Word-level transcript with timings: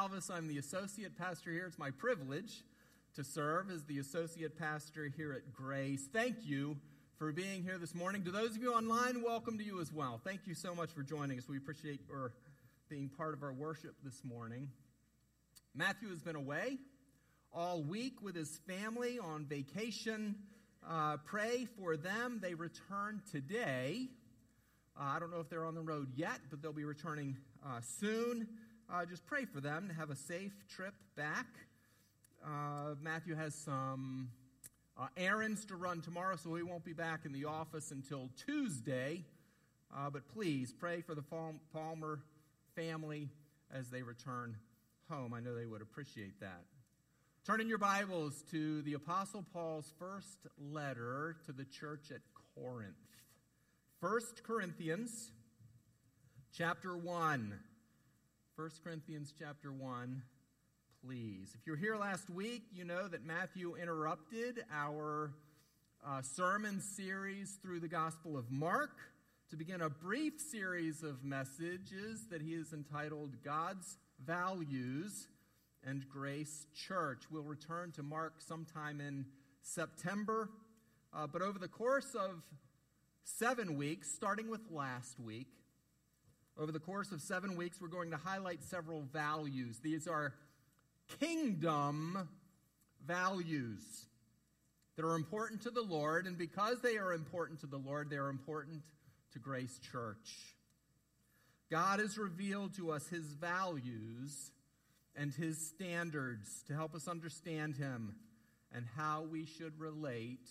Alvis. 0.00 0.30
I'm 0.30 0.48
the 0.48 0.56
associate 0.56 1.18
pastor 1.18 1.50
here. 1.50 1.66
It's 1.66 1.78
my 1.78 1.90
privilege 1.90 2.62
to 3.16 3.22
serve 3.22 3.70
as 3.70 3.84
the 3.84 3.98
associate 3.98 4.58
pastor 4.58 5.12
here 5.14 5.34
at 5.34 5.52
Grace. 5.52 6.08
Thank 6.10 6.36
you 6.42 6.78
for 7.18 7.32
being 7.32 7.62
here 7.62 7.76
this 7.76 7.94
morning. 7.94 8.24
To 8.24 8.30
those 8.30 8.56
of 8.56 8.62
you 8.62 8.72
online, 8.72 9.22
welcome 9.22 9.58
to 9.58 9.64
you 9.64 9.78
as 9.78 9.92
well. 9.92 10.18
Thank 10.24 10.46
you 10.46 10.54
so 10.54 10.74
much 10.74 10.88
for 10.88 11.02
joining 11.02 11.36
us. 11.36 11.50
We 11.50 11.58
appreciate 11.58 12.00
your 12.08 12.32
being 12.88 13.10
part 13.10 13.34
of 13.34 13.42
our 13.42 13.52
worship 13.52 13.94
this 14.02 14.24
morning. 14.24 14.70
Matthew 15.74 16.08
has 16.08 16.22
been 16.22 16.36
away 16.36 16.78
all 17.52 17.82
week 17.82 18.22
with 18.22 18.36
his 18.36 18.58
family 18.66 19.18
on 19.18 19.44
vacation. 19.44 20.34
Uh, 20.88 21.18
pray 21.26 21.66
for 21.78 21.98
them. 21.98 22.38
They 22.40 22.54
return 22.54 23.20
today. 23.30 24.08
Uh, 24.98 25.04
I 25.04 25.18
don't 25.18 25.30
know 25.30 25.40
if 25.40 25.50
they're 25.50 25.66
on 25.66 25.74
the 25.74 25.82
road 25.82 26.08
yet, 26.16 26.40
but 26.48 26.62
they'll 26.62 26.72
be 26.72 26.84
returning 26.86 27.36
uh, 27.62 27.80
soon. 27.82 28.48
Uh, 28.92 29.04
just 29.04 29.24
pray 29.24 29.44
for 29.44 29.60
them 29.60 29.86
to 29.86 29.94
have 29.94 30.10
a 30.10 30.16
safe 30.16 30.52
trip 30.68 30.94
back. 31.16 31.46
Uh, 32.44 32.94
Matthew 33.00 33.36
has 33.36 33.54
some 33.54 34.30
uh, 34.98 35.06
errands 35.16 35.64
to 35.66 35.76
run 35.76 36.00
tomorrow, 36.00 36.34
so 36.34 36.56
he 36.56 36.64
won't 36.64 36.84
be 36.84 36.92
back 36.92 37.24
in 37.24 37.32
the 37.32 37.44
office 37.44 37.92
until 37.92 38.30
Tuesday. 38.44 39.22
but 40.12 40.28
please 40.34 40.72
pray 40.76 41.02
for 41.02 41.14
the 41.14 41.22
Palmer 41.72 42.20
family 42.74 43.28
as 43.72 43.90
they 43.90 44.02
return 44.02 44.56
home. 45.08 45.34
I 45.34 45.40
know 45.40 45.54
they 45.54 45.66
would 45.66 45.82
appreciate 45.82 46.40
that. 46.40 46.64
Turn 47.46 47.60
in 47.60 47.68
your 47.68 47.78
Bibles 47.78 48.42
to 48.50 48.82
the 48.82 48.94
Apostle 48.94 49.44
Paul's 49.52 49.92
first 50.00 50.48
letter 50.58 51.36
to 51.46 51.52
the 51.52 51.64
church 51.64 52.10
at 52.10 52.22
Corinth. 52.56 52.96
1 54.00 54.20
Corinthians 54.42 55.30
chapter 56.52 56.96
1. 56.96 57.60
1 58.60 58.68
Corinthians 58.84 59.32
chapter 59.38 59.72
1, 59.72 60.22
please. 61.02 61.56
If 61.58 61.66
you're 61.66 61.78
here 61.78 61.96
last 61.96 62.28
week, 62.28 62.64
you 62.74 62.84
know 62.84 63.08
that 63.08 63.24
Matthew 63.24 63.74
interrupted 63.74 64.62
our 64.70 65.32
uh, 66.06 66.20
sermon 66.20 66.82
series 66.82 67.56
through 67.62 67.80
the 67.80 67.88
Gospel 67.88 68.36
of 68.36 68.50
Mark 68.50 68.90
to 69.48 69.56
begin 69.56 69.80
a 69.80 69.88
brief 69.88 70.34
series 70.38 71.02
of 71.02 71.24
messages 71.24 72.26
that 72.30 72.42
he 72.42 72.52
has 72.52 72.74
entitled 72.74 73.42
God's 73.42 73.96
Values 74.22 75.28
and 75.82 76.06
Grace 76.10 76.66
Church. 76.74 77.22
We'll 77.30 77.44
return 77.44 77.92
to 77.92 78.02
Mark 78.02 78.42
sometime 78.46 79.00
in 79.00 79.24
September, 79.62 80.50
uh, 81.14 81.26
but 81.26 81.40
over 81.40 81.58
the 81.58 81.66
course 81.66 82.14
of 82.14 82.42
seven 83.24 83.78
weeks, 83.78 84.10
starting 84.10 84.50
with 84.50 84.60
last 84.70 85.18
week, 85.18 85.48
over 86.58 86.72
the 86.72 86.80
course 86.80 87.12
of 87.12 87.20
seven 87.20 87.56
weeks, 87.56 87.80
we're 87.80 87.88
going 87.88 88.10
to 88.10 88.16
highlight 88.16 88.62
several 88.62 89.02
values. 89.12 89.78
These 89.82 90.06
are 90.06 90.34
kingdom 91.18 92.28
values 93.06 93.80
that 94.96 95.04
are 95.04 95.14
important 95.14 95.62
to 95.62 95.70
the 95.70 95.82
Lord, 95.82 96.26
and 96.26 96.36
because 96.36 96.80
they 96.82 96.98
are 96.98 97.12
important 97.12 97.60
to 97.60 97.66
the 97.66 97.78
Lord, 97.78 98.10
they 98.10 98.16
are 98.16 98.28
important 98.28 98.82
to 99.32 99.38
Grace 99.38 99.78
Church. 99.92 100.56
God 101.70 102.00
has 102.00 102.18
revealed 102.18 102.74
to 102.76 102.90
us 102.90 103.06
his 103.08 103.24
values 103.24 104.50
and 105.16 105.32
his 105.32 105.68
standards 105.68 106.62
to 106.66 106.74
help 106.74 106.94
us 106.94 107.08
understand 107.08 107.76
him 107.76 108.14
and 108.74 108.84
how 108.96 109.22
we 109.30 109.46
should 109.46 109.78
relate 109.78 110.48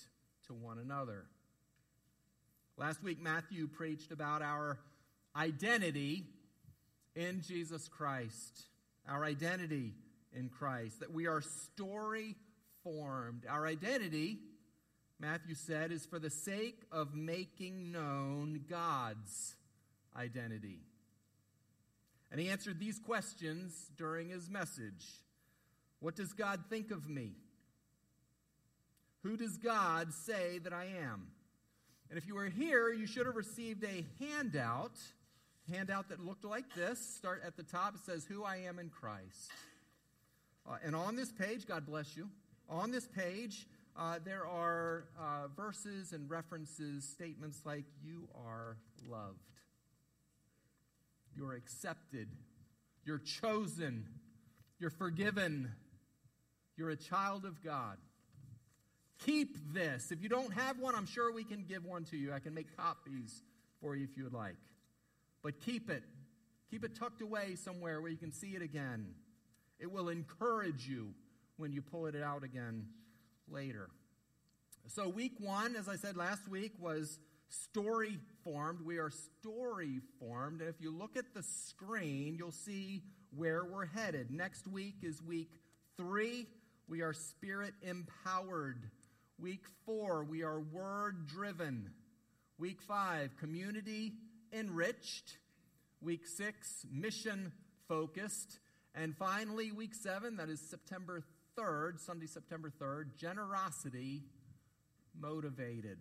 to 0.47 0.53
one 0.53 0.79
another. 0.79 1.25
Last 2.77 3.03
week, 3.03 3.21
Matthew 3.21 3.67
preached 3.67 4.11
about 4.11 4.41
our 4.41 4.79
identity 5.39 6.25
in 7.15 7.41
Jesus 7.41 7.87
Christ. 7.87 8.63
Our 9.07 9.23
identity 9.23 9.93
in 10.35 10.49
Christ. 10.49 10.99
That 10.99 11.13
we 11.13 11.27
are 11.27 11.41
story 11.41 12.35
formed. 12.83 13.45
Our 13.49 13.65
identity, 13.65 14.39
Matthew 15.19 15.55
said, 15.55 15.91
is 15.91 16.05
for 16.05 16.19
the 16.19 16.29
sake 16.29 16.83
of 16.91 17.15
making 17.15 17.91
known 17.91 18.61
God's 18.69 19.55
identity. 20.15 20.79
And 22.31 22.39
he 22.39 22.49
answered 22.49 22.79
these 22.79 22.99
questions 22.99 23.89
during 23.97 24.29
his 24.29 24.49
message 24.49 25.05
What 25.99 26.15
does 26.15 26.33
God 26.33 26.65
think 26.69 26.91
of 26.91 27.09
me? 27.09 27.31
Who 29.23 29.35
does 29.35 29.57
God 29.57 30.13
say 30.13 30.59
that 30.59 30.73
I 30.73 30.85
am? 31.01 31.27
And 32.09 32.17
if 32.17 32.25
you 32.25 32.35
were 32.35 32.47
here, 32.47 32.91
you 32.91 33.05
should 33.05 33.25
have 33.25 33.35
received 33.35 33.83
a 33.83 34.05
handout 34.23 34.97
handout 35.73 36.09
that 36.09 36.25
looked 36.25 36.45
like 36.45 36.73
this. 36.75 36.99
Start 36.99 37.41
at 37.45 37.57
the 37.57 37.63
top. 37.63 37.95
It 37.95 38.01
says, 38.05 38.25
Who 38.25 38.43
I 38.43 38.57
am 38.57 38.79
in 38.79 38.89
Christ. 38.89 39.51
Uh, 40.67 40.77
and 40.83 40.95
on 40.95 41.15
this 41.15 41.31
page, 41.31 41.65
God 41.65 41.85
bless 41.85 42.15
you, 42.15 42.29
on 42.69 42.91
this 42.91 43.07
page, 43.07 43.65
uh, 43.97 44.19
there 44.23 44.45
are 44.45 45.05
uh, 45.19 45.47
verses 45.55 46.13
and 46.13 46.29
references, 46.29 47.03
statements 47.03 47.61
like, 47.65 47.85
You 48.03 48.27
are 48.35 48.77
loved, 49.09 49.39
you're 51.35 51.53
accepted, 51.53 52.27
you're 53.05 53.17
chosen, 53.17 54.05
you're 54.79 54.91
forgiven, 54.91 55.71
you're 56.77 56.91
a 56.91 56.97
child 56.97 57.45
of 57.45 57.63
God. 57.63 57.97
Keep 59.25 59.73
this. 59.73 60.11
If 60.11 60.23
you 60.23 60.29
don't 60.29 60.53
have 60.53 60.79
one, 60.79 60.95
I'm 60.95 61.05
sure 61.05 61.33
we 61.33 61.43
can 61.43 61.65
give 61.67 61.83
one 61.83 62.05
to 62.05 62.17
you. 62.17 62.31
I 62.31 62.39
can 62.39 62.53
make 62.53 62.77
copies 62.77 63.41
for 63.81 63.95
you 63.95 64.05
if 64.09 64.15
you 64.15 64.23
would 64.23 64.33
like. 64.33 64.55
But 65.43 65.59
keep 65.61 65.89
it. 65.89 66.03
Keep 66.69 66.83
it 66.83 66.95
tucked 66.95 67.21
away 67.21 67.55
somewhere 67.55 68.01
where 68.01 68.11
you 68.11 68.17
can 68.17 68.31
see 68.31 68.49
it 68.49 68.61
again. 68.61 69.07
It 69.79 69.91
will 69.91 70.09
encourage 70.09 70.87
you 70.87 71.13
when 71.57 71.71
you 71.71 71.81
pull 71.81 72.05
it 72.05 72.15
out 72.15 72.43
again 72.43 72.85
later. 73.49 73.89
So, 74.87 75.07
week 75.07 75.33
one, 75.39 75.75
as 75.75 75.87
I 75.87 75.95
said 75.95 76.17
last 76.17 76.47
week, 76.47 76.73
was 76.79 77.19
story 77.47 78.17
formed. 78.43 78.81
We 78.81 78.97
are 78.97 79.09
story 79.09 79.99
formed. 80.19 80.61
And 80.61 80.69
if 80.69 80.81
you 80.81 80.91
look 80.91 81.17
at 81.17 81.33
the 81.33 81.43
screen, 81.43 82.35
you'll 82.37 82.51
see 82.51 83.03
where 83.35 83.63
we're 83.63 83.85
headed. 83.85 84.31
Next 84.31 84.67
week 84.67 84.95
is 85.03 85.21
week 85.21 85.51
three. 85.97 86.47
We 86.87 87.01
are 87.01 87.13
spirit 87.13 87.73
empowered. 87.81 88.89
Week 89.37 89.65
four, 89.85 90.23
we 90.23 90.43
are 90.43 90.59
word 90.59 91.27
driven. 91.27 91.91
Week 92.57 92.81
five, 92.81 93.37
community 93.37 94.13
enriched. 94.53 95.37
Week 96.01 96.25
six, 96.25 96.85
mission 96.91 97.51
focused. 97.87 98.59
And 98.95 99.15
finally, 99.15 99.71
week 99.71 99.93
seven, 99.93 100.37
that 100.37 100.49
is 100.49 100.61
September 100.61 101.23
3rd, 101.57 101.99
Sunday, 101.99 102.25
September 102.25 102.71
3rd, 102.81 103.15
generosity 103.17 104.23
motivated. 105.19 105.97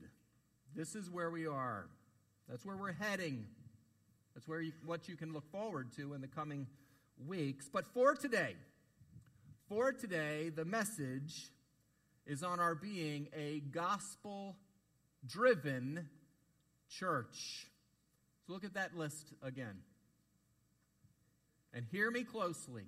This 0.75 0.94
is 0.94 1.10
where 1.10 1.31
we 1.31 1.47
are. 1.47 1.86
That's 2.48 2.64
where 2.64 2.76
we're 2.76 2.92
heading. 2.92 3.47
That's 4.34 4.47
where 4.47 4.60
you, 4.60 4.72
what 4.86 5.09
you 5.09 5.16
can 5.16 5.32
look 5.32 5.50
forward 5.50 5.92
to 5.97 6.15
in 6.15 6.20
the 6.20 6.28
coming 6.28 6.66
weeks. 7.26 7.69
But 7.72 7.86
for 7.86 8.15
today, 8.15 8.54
for 9.69 9.92
today, 9.92 10.50
the 10.54 10.65
message 10.65 11.50
is 12.26 12.42
on 12.42 12.60
our 12.60 12.75
being 12.75 13.28
a 13.34 13.60
gospel 13.60 14.56
driven 15.26 16.09
church. 16.88 17.66
So 18.48 18.54
look 18.54 18.64
at 18.64 18.75
that 18.75 18.97
list 18.97 19.34
again. 19.42 19.76
And 21.75 21.84
hear 21.92 22.10
me 22.10 22.25
closely. 22.25 22.84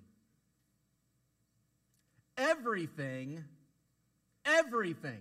Everything, 2.38 3.44
everything 4.47 5.21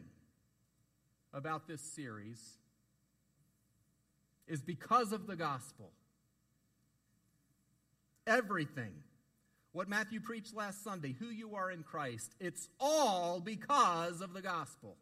about 1.33 1.67
this 1.67 1.81
series 1.81 2.39
is 4.47 4.61
because 4.61 5.11
of 5.11 5.27
the 5.27 5.35
gospel. 5.35 5.91
Everything. 8.25 8.93
What 9.73 9.89
Matthew 9.89 10.21
preached 10.21 10.55
last 10.55 10.85
Sunday, 10.85 11.17
who 11.19 11.27
you 11.27 11.55
are 11.55 11.69
in 11.69 11.83
Christ, 11.83 12.31
it's 12.39 12.69
all 12.79 13.41
because 13.41 14.21
of 14.21 14.33
the 14.33 14.41
gospel. 14.41 14.95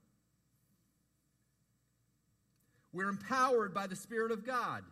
We're 2.92 3.10
empowered 3.10 3.76
by 3.76 3.86
the 3.86 3.96
Spirit 3.96 4.32
of 4.32 4.44
God. 4.44 4.84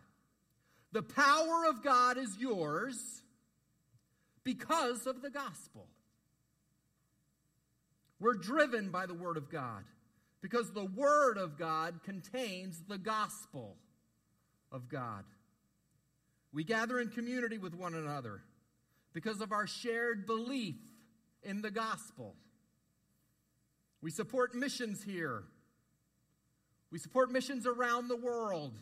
The 0.96 1.02
power 1.02 1.66
of 1.68 1.82
God 1.82 2.16
is 2.16 2.38
yours 2.38 2.96
because 4.44 5.06
of 5.06 5.20
the 5.20 5.28
gospel. 5.28 5.88
We're 8.18 8.32
driven 8.32 8.88
by 8.88 9.04
the 9.04 9.12
Word 9.12 9.36
of 9.36 9.50
God 9.50 9.84
because 10.40 10.72
the 10.72 10.86
Word 10.86 11.36
of 11.36 11.58
God 11.58 12.00
contains 12.02 12.80
the 12.88 12.96
gospel 12.96 13.76
of 14.72 14.88
God. 14.88 15.24
We 16.54 16.64
gather 16.64 16.98
in 16.98 17.10
community 17.10 17.58
with 17.58 17.74
one 17.74 17.92
another 17.92 18.40
because 19.12 19.42
of 19.42 19.52
our 19.52 19.66
shared 19.66 20.24
belief 20.24 20.76
in 21.42 21.60
the 21.60 21.70
gospel. 21.70 22.36
We 24.00 24.10
support 24.10 24.54
missions 24.54 25.02
here. 25.02 25.44
We 26.90 26.98
support 26.98 27.30
missions 27.30 27.66
around 27.66 28.08
the 28.08 28.16
world 28.16 28.72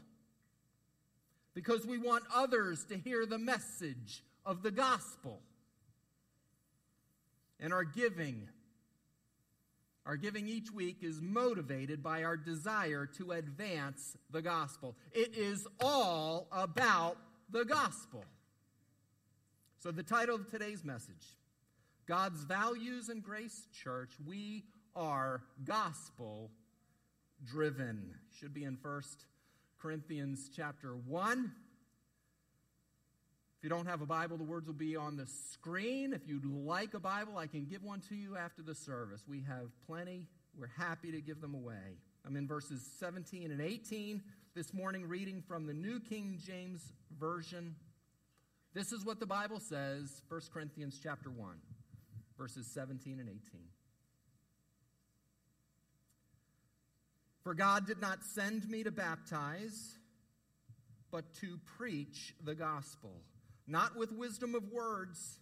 because 1.54 1.86
we 1.86 1.98
want 1.98 2.24
others 2.34 2.84
to 2.84 2.96
hear 2.96 3.26
the 3.26 3.38
message 3.38 4.22
of 4.44 4.62
the 4.62 4.70
gospel. 4.70 5.40
and 7.60 7.72
our 7.72 7.84
giving. 7.84 8.48
Our 10.04 10.16
giving 10.16 10.48
each 10.48 10.70
week 10.70 10.98
is 11.02 11.22
motivated 11.22 12.02
by 12.02 12.24
our 12.24 12.36
desire 12.36 13.06
to 13.16 13.30
advance 13.30 14.18
the 14.30 14.42
gospel. 14.42 14.96
It 15.12 15.34
is 15.34 15.66
all 15.80 16.48
about 16.52 17.16
the 17.50 17.64
gospel. 17.64 18.24
So, 19.78 19.92
the 19.92 20.02
title 20.02 20.34
of 20.34 20.50
today's 20.50 20.84
message 20.84 21.38
God's 22.06 22.42
Values 22.44 23.08
and 23.08 23.22
Grace 23.22 23.66
Church, 23.72 24.12
we 24.26 24.64
are 24.94 25.42
gospel 25.64 26.50
driven. 27.44 28.14
Should 28.38 28.52
be 28.52 28.64
in 28.64 28.76
1 28.80 29.02
Corinthians 29.84 30.50
chapter 30.56 30.96
1 30.96 31.52
If 33.58 33.62
you 33.64 33.69
don't 33.69 33.84
have 33.84 34.00
a 34.00 34.06
Bible, 34.06 34.38
the 34.38 34.42
words 34.42 34.66
will 34.66 34.72
be 34.72 34.96
on 34.96 35.19
the 35.19 35.26
screen. 35.26 36.14
If 36.14 36.26
you'd 36.26 36.46
like 36.46 36.94
a 36.94 36.98
Bible, 36.98 37.36
I 37.36 37.46
can 37.46 37.66
give 37.66 37.82
one 37.82 38.00
to 38.08 38.14
you 38.14 38.34
after 38.34 38.62
the 38.62 38.75
service. 38.75 39.25
We 39.28 39.42
have 39.42 39.69
plenty. 39.86 40.26
We're 40.58 40.70
happy 40.78 41.12
to 41.12 41.20
give 41.20 41.42
them 41.42 41.54
away. 41.54 41.98
I'm 42.26 42.34
in 42.34 42.48
verses 42.48 42.81
17 42.98 43.50
and 43.50 43.60
18 43.60 44.22
this 44.54 44.72
morning, 44.72 45.06
reading 45.06 45.42
from 45.46 45.66
the 45.66 45.75
New 45.75 46.00
King 46.00 46.40
James 46.42 46.94
Version. 47.20 47.75
This 48.72 48.90
is 48.90 49.04
what 49.04 49.20
the 49.20 49.26
Bible 49.26 49.60
says, 49.60 50.22
1 50.28 50.40
Corinthians 50.50 50.98
chapter 51.02 51.28
1, 51.28 51.56
verses 52.38 52.66
17 52.69 53.20
and 53.20 53.28
18. 53.28 53.60
For 57.44 57.55
God 57.55 57.87
did 57.87 58.00
not 58.00 58.25
send 58.25 58.69
me 58.69 58.82
to 58.82 58.91
baptize, 58.91 59.99
but 61.12 61.32
to 61.35 61.61
preach 61.76 62.35
the 62.43 62.55
gospel 62.55 63.20
not 63.67 63.96
with 63.96 64.12
wisdom 64.12 64.55
of 64.55 64.70
words, 64.70 65.38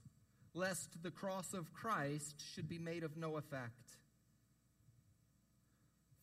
lest 0.55 1.03
the 1.03 1.11
cross 1.11 1.55
of 1.55 1.73
Christ 1.73 2.43
should 2.55 2.69
be 2.69 2.79
made 2.79 3.03
of 3.03 3.17
no 3.17 3.37
effect. 3.37 3.97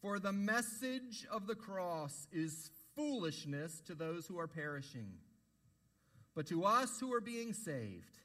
For 0.01 0.19
the 0.19 0.31
message 0.31 1.27
of 1.29 1.45
the 1.47 1.55
cross 1.55 2.27
is 2.31 2.69
foolishness 2.95 3.81
to 3.81 3.95
those 3.95 4.27
who 4.27 4.39
are 4.39 4.47
perishing, 4.47 5.11
but 6.35 6.47
to 6.47 6.63
us 6.63 6.99
who 6.99 7.13
are 7.13 7.21
being 7.21 7.53
saved, 7.53 8.17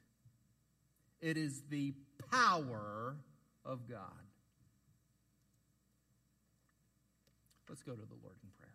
it 1.20 1.36
is 1.36 1.62
the 1.68 1.94
power 2.30 3.16
of 3.64 3.88
God. 3.88 3.98
Let's 7.68 7.82
go 7.82 7.92
to 7.92 7.98
the 7.98 8.18
Lord 8.22 8.36
in 8.42 8.50
prayer. 8.58 8.74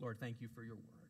Lord, 0.00 0.18
thank 0.18 0.40
you 0.40 0.48
for 0.54 0.62
your 0.62 0.76
word. 0.76 1.00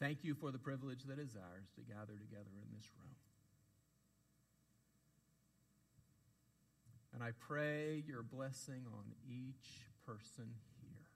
Thank 0.00 0.24
you 0.24 0.34
for 0.34 0.50
the 0.50 0.58
privilege 0.58 1.04
that 1.06 1.20
is 1.20 1.36
ours 1.36 1.70
to 1.76 1.82
gather 1.82 2.18
together 2.18 2.50
in 2.58 2.74
this 2.74 2.90
room. 2.98 3.14
And 7.14 7.22
I 7.22 7.30
pray 7.38 8.02
your 8.06 8.22
blessing 8.22 8.84
on 8.86 9.04
each 9.28 9.86
person 10.06 10.54
here. 10.80 11.06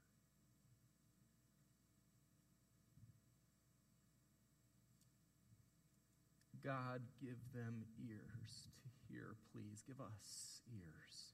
God, 6.63 7.01
give 7.21 7.37
them 7.55 7.85
ears 8.05 8.67
to 8.83 8.89
hear, 9.07 9.35
please. 9.53 9.83
Give 9.87 9.99
us 10.01 10.61
ears 10.69 11.33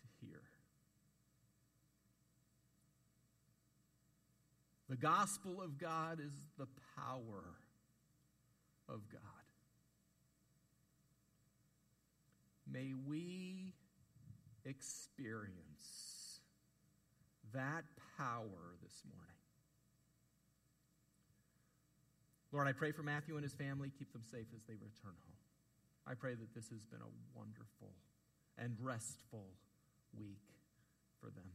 to 0.00 0.26
hear. 0.26 0.40
The 4.88 4.96
gospel 4.96 5.60
of 5.62 5.78
God 5.78 6.20
is 6.20 6.32
the 6.58 6.68
power 6.96 7.44
of 8.88 9.00
God. 9.12 9.35
May 12.76 12.92
we 13.08 13.72
experience 14.66 16.40
that 17.54 17.84
power 18.18 18.76
this 18.82 19.02
morning. 19.08 19.32
Lord, 22.52 22.68
I 22.68 22.72
pray 22.72 22.92
for 22.92 23.02
Matthew 23.02 23.36
and 23.36 23.42
his 23.42 23.54
family. 23.54 23.90
Keep 23.98 24.12
them 24.12 24.20
safe 24.30 24.48
as 24.54 24.62
they 24.64 24.74
return 24.74 25.14
home. 25.26 25.38
I 26.06 26.12
pray 26.12 26.34
that 26.34 26.54
this 26.54 26.68
has 26.68 26.84
been 26.84 27.00
a 27.00 27.38
wonderful 27.38 27.94
and 28.58 28.76
restful 28.82 29.46
week 30.18 30.44
for 31.18 31.30
them. 31.30 31.48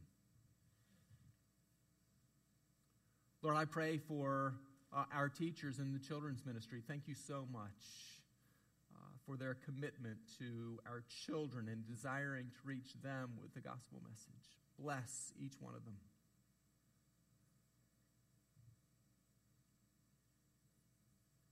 Lord, 3.42 3.56
I 3.56 3.64
pray 3.64 3.98
for 3.98 4.54
uh, 4.92 5.04
our 5.14 5.28
teachers 5.28 5.78
in 5.78 5.92
the 5.92 6.00
children's 6.00 6.44
ministry. 6.44 6.82
Thank 6.84 7.06
you 7.06 7.14
so 7.14 7.46
much 7.52 8.11
for 9.26 9.36
their 9.36 9.54
commitment 9.54 10.18
to 10.38 10.78
our 10.86 11.02
children 11.26 11.68
and 11.68 11.86
desiring 11.86 12.46
to 12.46 12.68
reach 12.68 12.92
them 13.02 13.30
with 13.40 13.54
the 13.54 13.60
gospel 13.60 14.00
message. 14.02 14.56
Bless 14.78 15.32
each 15.38 15.54
one 15.60 15.74
of 15.74 15.84
them. 15.84 15.96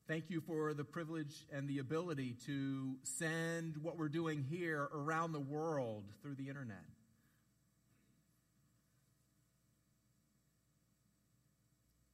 Thank 0.08 0.28
you 0.28 0.40
for 0.40 0.74
the 0.74 0.82
privilege 0.82 1.46
and 1.52 1.68
the 1.68 1.78
ability 1.78 2.34
to 2.46 2.96
send 3.04 3.76
what 3.76 3.96
we're 3.96 4.08
doing 4.08 4.42
here 4.42 4.88
around 4.92 5.30
the 5.30 5.38
world 5.38 6.04
through 6.20 6.34
the 6.34 6.48
internet. 6.48 6.82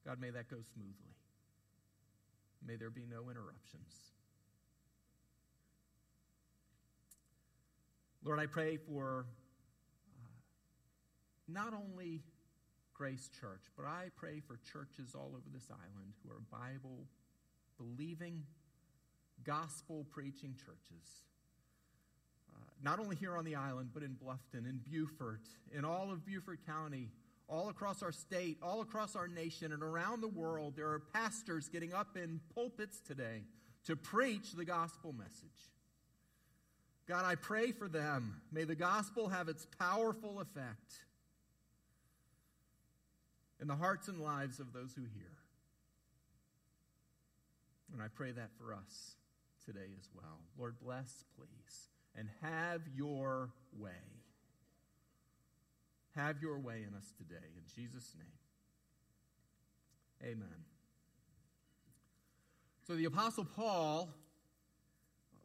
God, 0.05 0.21
may 0.21 0.29
that 0.29 0.51
go 0.51 0.59
smoothly. 0.75 1.17
May 2.67 2.77
there 2.77 2.91
be 2.91 3.07
no 3.11 3.31
interruptions. 3.31 4.16
Lord, 8.27 8.41
I 8.41 8.47
pray 8.47 8.77
for 8.77 9.25
uh, 10.19 10.27
not 11.47 11.73
only 11.73 12.23
Grace 12.93 13.31
Church, 13.41 13.63
but 13.77 13.87
I 13.87 14.07
pray 14.17 14.41
for 14.41 14.59
churches 14.73 15.15
all 15.15 15.29
over 15.29 15.45
this 15.55 15.71
island 15.71 16.13
who 16.25 16.33
are 16.33 16.41
Bible 16.51 17.07
believing, 17.79 18.43
gospel 19.45 20.05
preaching 20.11 20.57
churches. 20.57 21.23
Uh, 22.53 22.59
not 22.83 22.99
only 22.99 23.15
here 23.15 23.37
on 23.37 23.45
the 23.45 23.55
island, 23.55 23.91
but 23.95 24.03
in 24.03 24.17
Bluffton, 24.17 24.69
in 24.69 24.81
Beaufort, 24.85 25.43
in 25.73 25.85
all 25.85 26.11
of 26.11 26.27
Beaufort 26.27 26.59
County, 26.67 27.11
all 27.49 27.69
across 27.69 28.03
our 28.03 28.11
state, 28.11 28.59
all 28.61 28.81
across 28.81 29.15
our 29.15 29.29
nation, 29.29 29.71
and 29.71 29.85
around 29.85 30.21
the 30.21 30.27
world, 30.27 30.75
there 30.75 30.89
are 30.89 30.99
pastors 30.99 31.69
getting 31.69 31.95
up 31.95 32.17
in 32.17 32.41
pulpits 32.57 32.99
today 32.99 33.45
to 33.85 33.95
preach 33.95 34.51
the 34.55 34.65
gospel 34.65 35.13
message. 35.13 35.71
God, 37.09 37.25
I 37.25 37.37
pray 37.37 37.71
for 37.71 37.89
them. 37.89 38.41
May 38.51 38.65
the 38.65 38.75
gospel 38.75 39.29
have 39.29 39.49
its 39.49 39.67
powerful 39.79 40.41
effect 40.41 40.95
in 43.61 43.69
the 43.69 43.77
hearts 43.77 44.09
and 44.09 44.21
lives 44.21 44.59
of 44.59 44.73
those 44.73 44.93
who 44.95 45.03
hear. 45.03 45.33
And 47.93 48.03
I 48.03 48.09
pray 48.09 48.33
that 48.33 48.51
for 48.59 48.75
us 48.75 49.15
today 49.65 49.95
as 49.99 50.09
well. 50.15 50.41
Lord, 50.59 50.75
bless, 50.83 51.25
please, 51.37 51.89
and 52.17 52.29
have 52.43 52.83
your 52.97 53.51
way. 53.79 53.93
Have 56.17 56.43
your 56.43 56.59
way 56.59 56.85
in 56.87 56.95
us 56.97 57.13
today. 57.17 57.47
In 57.57 57.63
Jesus' 57.75 58.15
name. 58.19 60.33
Amen. 60.33 60.65
So 62.87 62.95
the 62.95 63.05
Apostle 63.05 63.45
Paul 63.45 64.09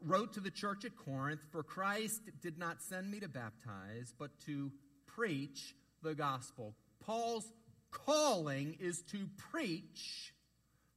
wrote 0.04 0.32
to 0.34 0.40
the 0.40 0.50
church 0.50 0.84
at 0.84 0.96
Corinth 0.96 1.40
For 1.50 1.62
Christ 1.62 2.22
did 2.40 2.58
not 2.58 2.82
send 2.82 3.10
me 3.10 3.20
to 3.20 3.28
baptize, 3.28 4.14
but 4.18 4.38
to 4.46 4.72
preach 5.06 5.74
the 6.02 6.14
gospel. 6.14 6.74
Paul's 7.00 7.52
calling 7.90 8.76
is 8.80 9.02
to 9.02 9.28
preach 9.36 10.34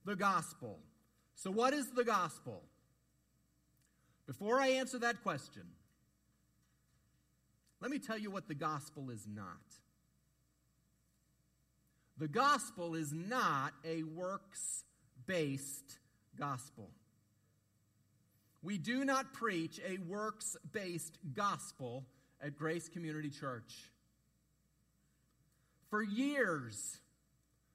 the 0.06 0.16
gospel. 0.16 0.80
So, 1.36 1.52
what 1.52 1.74
is 1.74 1.92
the 1.92 2.04
gospel? 2.04 2.64
Before 4.26 4.60
I 4.60 4.70
answer 4.70 4.98
that 5.00 5.22
question, 5.22 5.64
let 7.82 7.92
me 7.92 8.00
tell 8.00 8.18
you 8.18 8.32
what 8.32 8.48
the 8.48 8.56
gospel 8.56 9.10
is 9.10 9.28
not. 9.28 9.62
The 12.18 12.28
gospel 12.28 12.96
is 12.96 13.14
not 13.14 13.74
a 13.84 14.04
works 14.04 14.86
based 15.28 16.00
gospel. 16.40 16.90
We 18.66 18.80
do 18.80 19.06
not 19.06 19.32
preach 19.32 19.80
a 19.88 20.00
works 20.00 20.58
based 20.72 21.20
gospel 21.36 22.04
at 22.42 22.58
Grace 22.58 22.90
Community 22.90 23.30
Church. 23.30 23.72
For 25.92 26.02
years, 26.02 26.98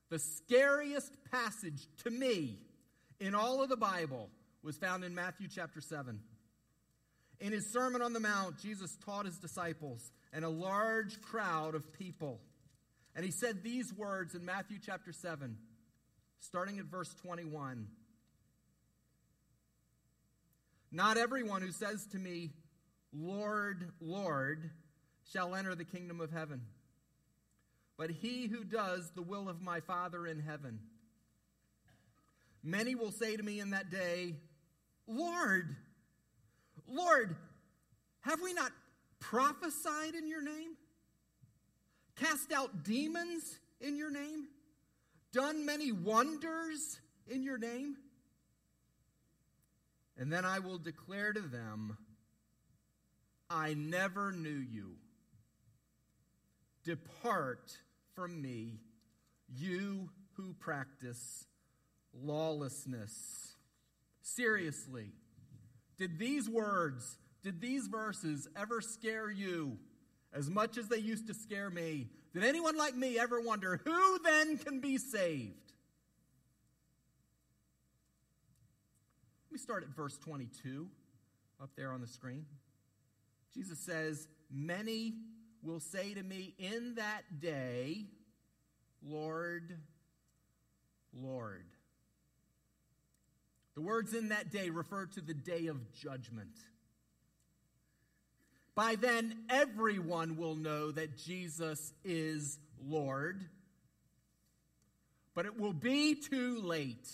the 0.08 0.18
scariest 0.18 1.16
passage 1.30 1.86
to 2.02 2.10
me 2.10 2.58
in 3.20 3.36
all 3.36 3.62
of 3.62 3.68
the 3.68 3.76
Bible 3.76 4.30
was 4.64 4.76
found 4.78 5.04
in 5.04 5.14
Matthew 5.14 5.46
chapter 5.46 5.80
7. 5.80 6.18
In 7.38 7.52
his 7.52 7.72
Sermon 7.72 8.02
on 8.02 8.12
the 8.12 8.18
Mount, 8.18 8.58
Jesus 8.58 8.98
taught 9.04 9.26
his 9.26 9.38
disciples 9.38 10.10
and 10.32 10.44
a 10.44 10.48
large 10.48 11.22
crowd 11.22 11.76
of 11.76 11.92
people. 11.92 12.40
And 13.14 13.24
he 13.24 13.30
said 13.30 13.62
these 13.62 13.94
words 13.94 14.34
in 14.34 14.44
Matthew 14.44 14.78
chapter 14.84 15.12
7, 15.12 15.56
starting 16.40 16.80
at 16.80 16.86
verse 16.86 17.14
21. 17.22 17.86
Not 20.92 21.16
everyone 21.16 21.62
who 21.62 21.70
says 21.70 22.06
to 22.12 22.18
me, 22.18 22.50
Lord, 23.12 23.90
Lord, 24.00 24.70
shall 25.32 25.54
enter 25.54 25.74
the 25.74 25.84
kingdom 25.84 26.20
of 26.20 26.32
heaven, 26.32 26.62
but 27.96 28.10
he 28.10 28.46
who 28.46 28.64
does 28.64 29.10
the 29.14 29.22
will 29.22 29.48
of 29.48 29.60
my 29.60 29.80
Father 29.80 30.26
in 30.26 30.40
heaven. 30.40 30.80
Many 32.62 32.94
will 32.94 33.12
say 33.12 33.36
to 33.36 33.42
me 33.42 33.60
in 33.60 33.70
that 33.70 33.90
day, 33.90 34.36
Lord, 35.06 35.76
Lord, 36.88 37.36
have 38.20 38.40
we 38.42 38.52
not 38.52 38.72
prophesied 39.18 40.14
in 40.14 40.28
your 40.28 40.42
name? 40.42 40.76
Cast 42.16 42.52
out 42.52 42.84
demons 42.84 43.58
in 43.80 43.96
your 43.96 44.10
name? 44.10 44.48
Done 45.32 45.64
many 45.64 45.92
wonders 45.92 47.00
in 47.28 47.42
your 47.42 47.58
name? 47.58 47.96
And 50.20 50.30
then 50.30 50.44
I 50.44 50.58
will 50.58 50.76
declare 50.76 51.32
to 51.32 51.40
them, 51.40 51.96
I 53.48 53.72
never 53.72 54.30
knew 54.30 54.50
you. 54.50 54.96
Depart 56.84 57.72
from 58.14 58.40
me, 58.42 58.80
you 59.48 60.10
who 60.34 60.52
practice 60.60 61.46
lawlessness. 62.12 63.54
Seriously, 64.20 65.10
did 65.96 66.18
these 66.18 66.50
words, 66.50 67.16
did 67.42 67.62
these 67.62 67.86
verses 67.86 68.46
ever 68.54 68.82
scare 68.82 69.30
you 69.30 69.78
as 70.34 70.50
much 70.50 70.76
as 70.76 70.88
they 70.88 70.98
used 70.98 71.28
to 71.28 71.34
scare 71.34 71.70
me? 71.70 72.08
Did 72.34 72.44
anyone 72.44 72.76
like 72.76 72.94
me 72.94 73.18
ever 73.18 73.40
wonder 73.40 73.80
who 73.86 74.18
then 74.22 74.58
can 74.58 74.80
be 74.80 74.98
saved? 74.98 75.69
Let 79.50 79.54
me 79.54 79.62
start 79.62 79.82
at 79.82 79.88
verse 79.96 80.16
22 80.18 80.86
up 81.60 81.70
there 81.74 81.90
on 81.90 82.00
the 82.00 82.06
screen. 82.06 82.46
Jesus 83.52 83.80
says, 83.80 84.28
Many 84.48 85.14
will 85.60 85.80
say 85.80 86.14
to 86.14 86.22
me 86.22 86.54
in 86.56 86.94
that 86.94 87.40
day, 87.40 88.04
Lord, 89.04 89.76
Lord. 91.12 91.64
The 93.74 93.80
words 93.80 94.14
in 94.14 94.28
that 94.28 94.52
day 94.52 94.70
refer 94.70 95.06
to 95.06 95.20
the 95.20 95.34
day 95.34 95.66
of 95.66 95.92
judgment. 95.94 96.56
By 98.76 98.94
then, 98.94 99.34
everyone 99.50 100.36
will 100.36 100.54
know 100.54 100.92
that 100.92 101.18
Jesus 101.18 101.92
is 102.04 102.60
Lord. 102.86 103.44
But 105.34 105.46
it 105.46 105.58
will 105.58 105.72
be 105.72 106.14
too 106.14 106.60
late. 106.60 107.08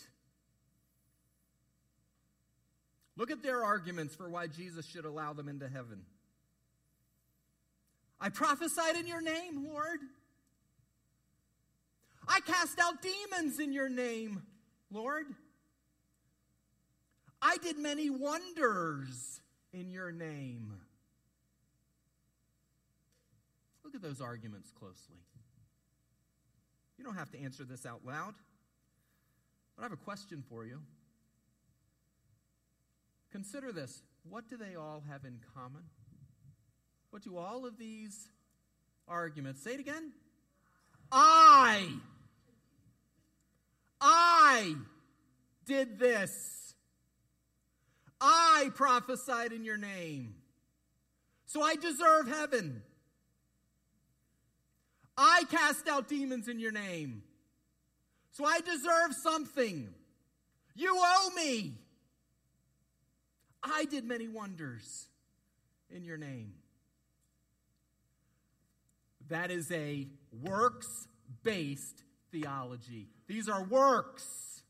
Look 3.16 3.30
at 3.30 3.42
their 3.42 3.64
arguments 3.64 4.14
for 4.14 4.28
why 4.28 4.46
Jesus 4.46 4.86
should 4.86 5.04
allow 5.04 5.32
them 5.32 5.48
into 5.48 5.68
heaven. 5.68 6.02
I 8.20 8.28
prophesied 8.28 8.96
in 8.96 9.06
your 9.06 9.22
name, 9.22 9.66
Lord. 9.66 10.00
I 12.28 12.40
cast 12.40 12.78
out 12.78 13.02
demons 13.02 13.58
in 13.60 13.72
your 13.72 13.88
name, 13.88 14.42
Lord. 14.90 15.26
I 17.40 17.56
did 17.58 17.78
many 17.78 18.10
wonders 18.10 19.40
in 19.72 19.90
your 19.90 20.10
name. 20.10 20.72
Look 23.84 23.94
at 23.94 24.02
those 24.02 24.20
arguments 24.20 24.70
closely. 24.72 25.20
You 26.98 27.04
don't 27.04 27.16
have 27.16 27.30
to 27.32 27.40
answer 27.40 27.64
this 27.64 27.86
out 27.86 28.00
loud, 28.04 28.34
but 29.76 29.82
I 29.82 29.84
have 29.84 29.92
a 29.92 29.96
question 29.96 30.42
for 30.48 30.64
you. 30.64 30.80
Consider 33.30 33.72
this 33.72 34.02
what 34.28 34.48
do 34.48 34.56
they 34.56 34.74
all 34.74 35.02
have 35.08 35.24
in 35.24 35.38
common? 35.54 35.82
What 37.10 37.22
do 37.22 37.36
all 37.36 37.64
of 37.64 37.78
these 37.78 38.28
arguments 39.08 39.62
say 39.62 39.74
it 39.74 39.80
again? 39.80 40.12
I, 41.12 41.88
I 44.00 44.74
did 45.64 45.98
this. 45.98 46.74
I 48.20 48.70
prophesied 48.74 49.52
in 49.52 49.64
your 49.64 49.76
name. 49.76 50.34
So 51.46 51.62
I 51.62 51.76
deserve 51.76 52.26
heaven. 52.28 52.82
I 55.16 55.44
cast 55.50 55.88
out 55.88 56.08
demons 56.08 56.48
in 56.48 56.58
your 56.58 56.72
name. 56.72 57.22
So 58.32 58.44
I 58.44 58.60
deserve 58.60 59.14
something. 59.22 59.88
You 60.74 60.94
owe 60.98 61.30
me. 61.36 61.72
I 63.62 63.84
did 63.86 64.04
many 64.04 64.28
wonders 64.28 65.06
in 65.90 66.04
your 66.04 66.16
name. 66.16 66.54
That 69.28 69.50
is 69.50 69.70
a 69.72 70.06
works 70.42 71.08
based 71.42 72.02
theology. 72.30 73.08
These 73.26 73.48
are 73.48 73.64
works. 73.64 74.62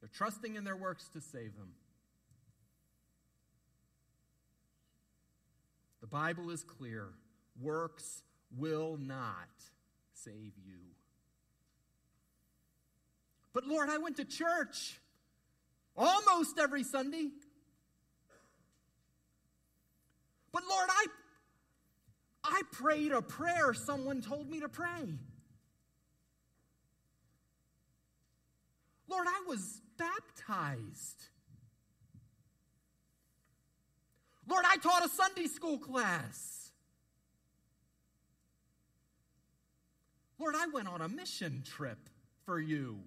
They're 0.00 0.10
trusting 0.12 0.54
in 0.54 0.64
their 0.64 0.76
works 0.76 1.08
to 1.14 1.20
save 1.20 1.56
them. 1.56 1.72
The 6.02 6.06
Bible 6.08 6.50
is 6.50 6.62
clear 6.62 7.08
works 7.60 8.22
will 8.56 8.98
not 8.98 9.48
save 10.12 10.52
you. 10.62 10.93
But 13.54 13.66
Lord, 13.68 13.88
I 13.88 13.98
went 13.98 14.16
to 14.16 14.24
church 14.24 14.98
almost 15.96 16.58
every 16.58 16.82
Sunday. 16.82 17.30
But 20.52 20.64
Lord, 20.68 20.88
I, 20.90 21.06
I 22.42 22.62
prayed 22.72 23.12
a 23.12 23.22
prayer 23.22 23.72
someone 23.72 24.20
told 24.20 24.50
me 24.50 24.60
to 24.60 24.68
pray. 24.68 25.18
Lord, 29.08 29.26
I 29.28 29.44
was 29.46 29.80
baptized. 29.96 31.28
Lord, 34.48 34.64
I 34.66 34.76
taught 34.78 35.04
a 35.04 35.08
Sunday 35.08 35.46
school 35.46 35.78
class. 35.78 36.72
Lord, 40.40 40.56
I 40.56 40.66
went 40.66 40.88
on 40.88 41.00
a 41.00 41.08
mission 41.08 41.62
trip 41.64 41.98
for 42.44 42.58
you. 42.58 42.98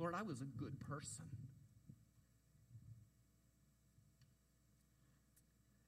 Lord, 0.00 0.14
I 0.14 0.22
was 0.22 0.40
a 0.40 0.44
good 0.44 0.80
person. 0.80 1.26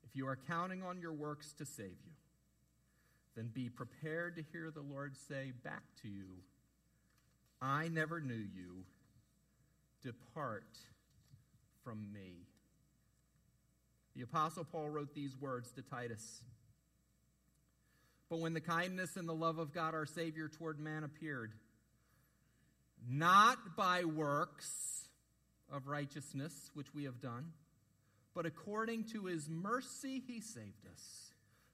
If 0.04 0.14
you 0.14 0.28
are 0.28 0.38
counting 0.46 0.82
on 0.82 1.00
your 1.00 1.14
works 1.14 1.54
to 1.54 1.64
save 1.64 1.96
you, 2.04 2.12
then 3.34 3.50
be 3.54 3.70
prepared 3.70 4.36
to 4.36 4.44
hear 4.52 4.70
the 4.70 4.82
Lord 4.82 5.16
say 5.16 5.52
back 5.64 5.84
to 6.02 6.08
you, 6.08 6.26
I 7.62 7.88
never 7.88 8.20
knew 8.20 8.34
you. 8.34 8.84
Depart 10.02 10.76
from 11.82 12.12
me. 12.12 12.34
The 14.14 14.22
Apostle 14.22 14.64
Paul 14.64 14.90
wrote 14.90 15.14
these 15.14 15.38
words 15.40 15.72
to 15.72 15.82
Titus. 15.82 16.42
But 18.28 18.40
when 18.40 18.52
the 18.52 18.60
kindness 18.60 19.16
and 19.16 19.26
the 19.26 19.34
love 19.34 19.58
of 19.58 19.72
God 19.72 19.94
our 19.94 20.04
Savior 20.04 20.48
toward 20.48 20.78
man 20.78 21.04
appeared, 21.04 21.52
not 23.08 23.76
by 23.76 24.04
works 24.04 25.08
of 25.72 25.86
righteousness 25.86 26.70
which 26.74 26.94
we 26.94 27.04
have 27.04 27.20
done, 27.20 27.52
but 28.34 28.46
according 28.46 29.04
to 29.04 29.26
his 29.26 29.48
mercy, 29.48 30.22
he 30.26 30.40
saved 30.40 30.86
us 30.90 31.32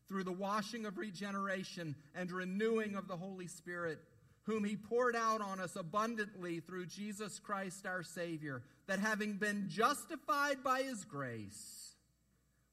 through 0.09 0.25
the 0.25 0.33
washing 0.33 0.87
of 0.87 0.99
regeneration 0.99 1.95
and 2.15 2.33
renewing 2.33 2.97
of 2.97 3.07
the 3.07 3.17
Holy 3.17 3.47
Spirit, 3.47 3.99
whom 4.45 4.65
he 4.65 4.77
poured 4.77 5.15
out 5.15 5.41
on 5.41 5.61
us 5.61 5.77
abundantly 5.77 6.61
through 6.61 6.87
Jesus 6.87 7.39
Christ 7.39 7.87
our 7.87 8.03
Savior, 8.03 8.63
that 8.87 8.99
having 8.99 9.35
been 9.35 9.67
justified 9.69 10.65
by 10.65 10.83
his 10.83 11.05
grace, 11.05 11.95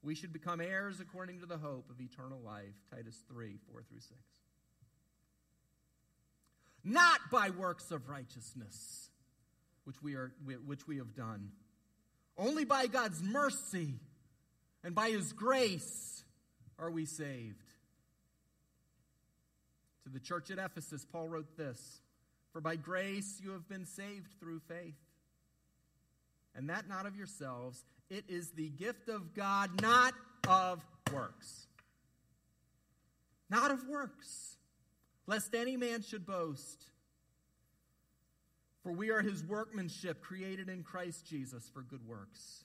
we 0.02 0.14
should 0.14 0.32
become 0.32 0.60
heirs 0.60 1.00
according 1.00 1.40
to 1.40 1.46
the 1.46 1.58
hope 1.58 1.90
of 1.90 2.00
eternal 2.00 2.40
life. 2.40 2.74
Titus 2.90 3.22
3 3.28 3.58
4 3.70 3.82
through 3.82 4.00
6. 4.00 4.12
Not 6.86 7.18
by 7.30 7.50
works 7.50 7.90
of 7.90 8.08
righteousness, 8.08 9.10
which 9.84 10.00
we, 10.02 10.14
are, 10.14 10.32
which 10.64 10.86
we 10.86 10.98
have 10.98 11.14
done 11.14 11.50
only 12.38 12.64
by 12.64 12.86
God's 12.86 13.22
mercy 13.22 13.94
and 14.84 14.94
by 14.94 15.10
His 15.10 15.32
grace 15.32 16.22
are 16.78 16.90
we 16.90 17.06
saved. 17.06 17.64
To 20.04 20.10
the 20.10 20.20
church 20.20 20.50
at 20.50 20.58
Ephesus, 20.58 21.04
Paul 21.10 21.28
wrote 21.28 21.56
this 21.56 22.00
For 22.52 22.60
by 22.60 22.76
grace 22.76 23.40
you 23.42 23.52
have 23.52 23.68
been 23.68 23.86
saved 23.86 24.38
through 24.38 24.60
faith. 24.60 24.94
And 26.54 26.70
that 26.70 26.88
not 26.88 27.06
of 27.06 27.16
yourselves, 27.16 27.84
it 28.08 28.24
is 28.28 28.50
the 28.50 28.70
gift 28.70 29.08
of 29.08 29.34
God, 29.34 29.82
not 29.82 30.14
of 30.48 30.84
works. 31.12 31.66
Not 33.50 33.70
of 33.70 33.86
works, 33.88 34.55
lest 35.26 35.54
any 35.54 35.76
man 35.76 36.02
should 36.02 36.26
boast. 36.26 36.84
For 38.82 38.92
we 38.92 39.10
are 39.10 39.20
his 39.20 39.42
workmanship, 39.42 40.22
created 40.22 40.68
in 40.68 40.82
Christ 40.82 41.26
Jesus 41.26 41.68
for 41.72 41.82
good 41.82 42.06
works, 42.06 42.64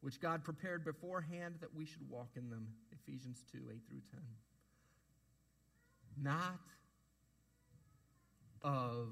which 0.00 0.20
God 0.20 0.44
prepared 0.44 0.84
beforehand 0.84 1.56
that 1.60 1.74
we 1.74 1.84
should 1.84 2.08
walk 2.08 2.30
in 2.36 2.50
them. 2.50 2.68
Ephesians 2.92 3.42
2 3.50 3.58
8 3.70 3.80
through 3.88 4.02
10 4.12 4.20
not 6.20 6.60
of 8.62 9.08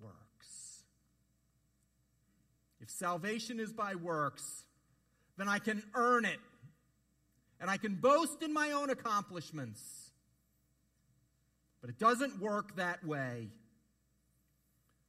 works. 0.00 0.82
If 2.80 2.90
salvation 2.90 3.60
is 3.60 3.72
by 3.72 3.94
works, 3.94 4.64
then 5.36 5.48
I 5.48 5.58
can 5.58 5.82
earn 5.94 6.24
it. 6.24 6.40
And 7.60 7.70
I 7.70 7.76
can 7.76 7.94
boast 7.94 8.42
in 8.42 8.52
my 8.52 8.72
own 8.72 8.90
accomplishments. 8.90 10.03
But 11.84 11.90
it 11.90 11.98
doesn't 11.98 12.40
work 12.40 12.76
that 12.76 13.04
way. 13.04 13.50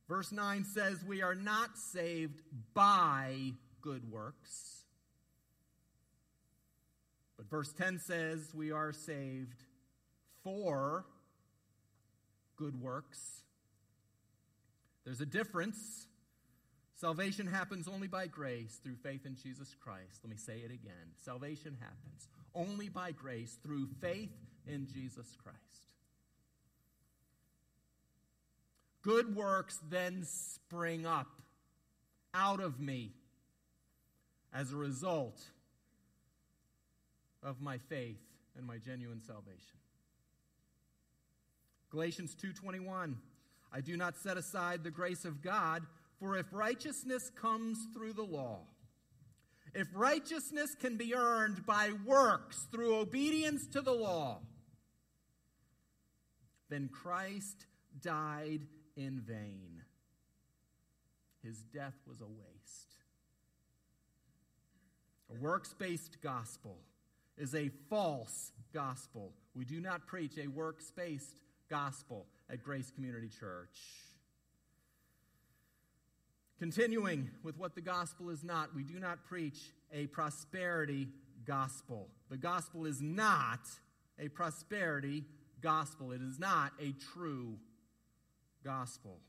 Verse 0.10 0.34
9 0.34 0.66
says, 0.66 1.02
We 1.08 1.22
are 1.22 1.34
not 1.34 1.78
saved 1.78 2.42
by 2.74 3.54
good 3.80 4.12
works. 4.12 4.84
But 7.38 7.50
verse 7.50 7.72
10 7.78 8.00
says, 8.00 8.52
We 8.54 8.74
are 8.74 8.92
saved 8.92 9.64
for 10.44 11.06
good 12.58 12.82
works. 12.82 13.22
There's 15.06 15.22
a 15.22 15.26
difference. 15.26 16.08
Salvation 16.96 17.48
happens 17.48 17.88
only 17.88 18.08
by 18.08 18.28
grace 18.28 18.82
through 18.84 18.98
faith 18.98 19.26
in 19.26 19.38
Jesus 19.42 19.74
Christ. 19.80 20.20
Let 20.26 20.30
me 20.30 20.36
say 20.36 20.58
it 20.58 20.72
again. 20.72 21.14
Salvation 21.24 21.78
happens 21.80 22.28
only 22.54 22.90
by 22.90 23.14
grace 23.14 23.58
through 23.64 23.88
faith 24.02 24.36
in 24.68 24.88
Jesus 24.94 25.38
Christ. 25.42 25.95
Good 29.06 29.36
works 29.36 29.80
then 29.88 30.24
spring 30.24 31.06
up 31.06 31.28
out 32.34 32.60
of 32.60 32.80
me 32.80 33.12
as 34.52 34.74
a 34.74 34.76
result 34.76 35.40
of 37.44 37.62
my 37.62 37.78
faith 37.78 38.24
and 38.58 38.66
my 38.66 38.80
genuine 38.80 39.22
salvation. 39.22 39.78
Galatians 41.92 42.34
2:21 42.34 43.22
I 43.72 43.82
do 43.82 43.96
not 43.96 44.18
set 44.18 44.38
aside 44.38 44.84
the 44.84 44.90
grace 44.90 45.24
of 45.24 45.44
God 45.44 45.86
for 46.20 46.36
if 46.36 46.52
righteousness 46.52 47.30
comes 47.30 47.78
through 47.94 48.14
the 48.14 48.24
law 48.24 48.66
if 49.76 49.88
righteousness 49.94 50.74
can 50.74 50.98
be 50.98 51.14
earned 51.14 51.64
by 51.64 51.92
works 51.92 52.64
through 52.72 52.96
obedience 52.96 53.68
to 53.68 53.82
the 53.82 53.94
law 53.94 54.42
then 56.70 56.90
Christ 56.90 57.68
died 58.02 58.68
in 58.96 59.22
vain 59.22 59.84
his 61.44 61.60
death 61.74 61.96
was 62.08 62.22
a 62.22 62.26
waste 62.26 62.96
a 65.30 65.44
works-based 65.44 66.22
gospel 66.22 66.78
is 67.38 67.54
a 67.54 67.70
false 67.90 68.52
gospel 68.74 69.34
we 69.56 69.66
do 69.66 69.80
not 69.80 70.06
preach 70.06 70.38
a 70.38 70.48
works-based 70.48 71.42
gospel 71.70 72.26
at 72.50 72.64
Grace 72.64 72.92
Community 72.92 73.30
Church. 73.30 73.78
Continuing 76.60 77.30
with 77.44 77.58
what 77.58 77.76
the 77.76 77.82
gospel 77.82 78.30
is 78.30 78.44
not, 78.44 78.74
we 78.76 78.84
do 78.84 79.00
not 79.00 79.26
preach 79.26 79.58
a 79.94 80.08
prosperity 80.08 81.08
gospel. 81.46 82.08
The 82.30 82.38
gospel 82.38 82.86
is 82.86 83.02
not 83.02 83.60
a 84.20 84.30
prosperity 84.30 85.26
gospel, 85.62 86.12
it 86.12 86.22
is 86.22 86.40
not 86.40 86.72
a 86.82 86.94
true 87.14 87.58
gospel. 88.66 89.20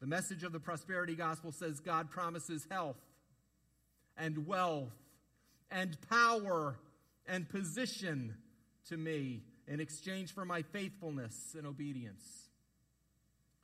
The 0.00 0.06
message 0.06 0.44
of 0.44 0.52
the 0.52 0.60
prosperity 0.60 1.16
gospel 1.16 1.50
says 1.50 1.80
God 1.80 2.10
promises 2.10 2.66
health 2.70 3.00
and 4.16 4.46
wealth 4.46 4.92
and 5.70 5.96
power 6.08 6.76
and 7.26 7.48
position 7.48 8.34
to 8.88 8.96
me 8.96 9.42
in 9.66 9.80
exchange 9.80 10.32
for 10.34 10.44
my 10.44 10.62
faithfulness 10.62 11.56
and 11.56 11.66
obedience. 11.66 12.48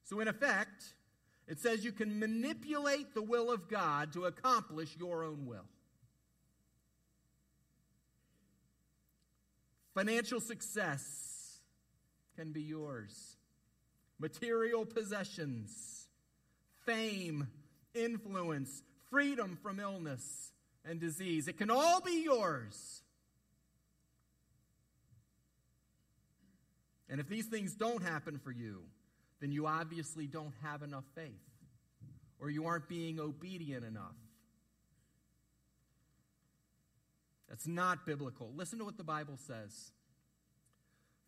So, 0.04 0.18
in 0.20 0.28
effect, 0.28 0.82
it 1.46 1.58
says 1.58 1.84
you 1.84 1.92
can 1.92 2.18
manipulate 2.18 3.14
the 3.14 3.22
will 3.22 3.50
of 3.50 3.68
God 3.68 4.12
to 4.14 4.24
accomplish 4.24 4.96
your 4.98 5.22
own 5.22 5.46
will. 5.46 5.66
Financial 9.94 10.40
success 10.40 11.58
can 12.36 12.52
be 12.52 12.62
yours. 12.62 13.36
Material 14.20 14.84
possessions, 14.84 16.06
fame, 16.84 17.48
influence, 17.94 18.82
freedom 19.10 19.58
from 19.62 19.80
illness 19.80 20.52
and 20.84 21.00
disease. 21.00 21.48
It 21.48 21.58
can 21.58 21.70
all 21.70 22.00
be 22.00 22.22
yours 22.22 23.00
And 27.10 27.20
if 27.20 27.28
these 27.28 27.46
things 27.46 27.74
don't 27.74 28.02
happen 28.02 28.38
for 28.38 28.52
you, 28.52 28.84
then 29.40 29.50
you 29.50 29.66
obviously 29.66 30.28
don't 30.28 30.54
have 30.62 30.82
enough 30.82 31.04
faith, 31.16 31.42
or 32.38 32.48
you 32.50 32.66
aren't 32.66 32.88
being 32.88 33.18
obedient 33.18 33.84
enough. 33.84 34.14
That's 37.48 37.66
not 37.66 38.06
biblical. 38.06 38.52
Listen 38.54 38.78
to 38.78 38.84
what 38.84 38.96
the 38.96 39.04
Bible 39.04 39.36
says 39.36 39.90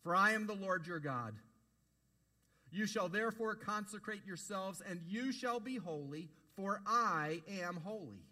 For 0.05 0.15
I 0.15 0.33
am 0.33 0.47
the 0.47 0.55
Lord 0.55 0.87
your 0.87 1.01
God. 1.01 1.35
You 2.73 2.87
shall 2.87 3.09
therefore 3.09 3.55
consecrate 3.55 4.27
yourselves, 4.27 4.83
and 4.89 5.01
you 5.07 5.33
shall 5.33 5.61
be 5.61 5.77
holy, 5.77 6.29
for 6.57 6.81
I 6.87 7.43
am 7.61 7.77
holy. 7.85 8.25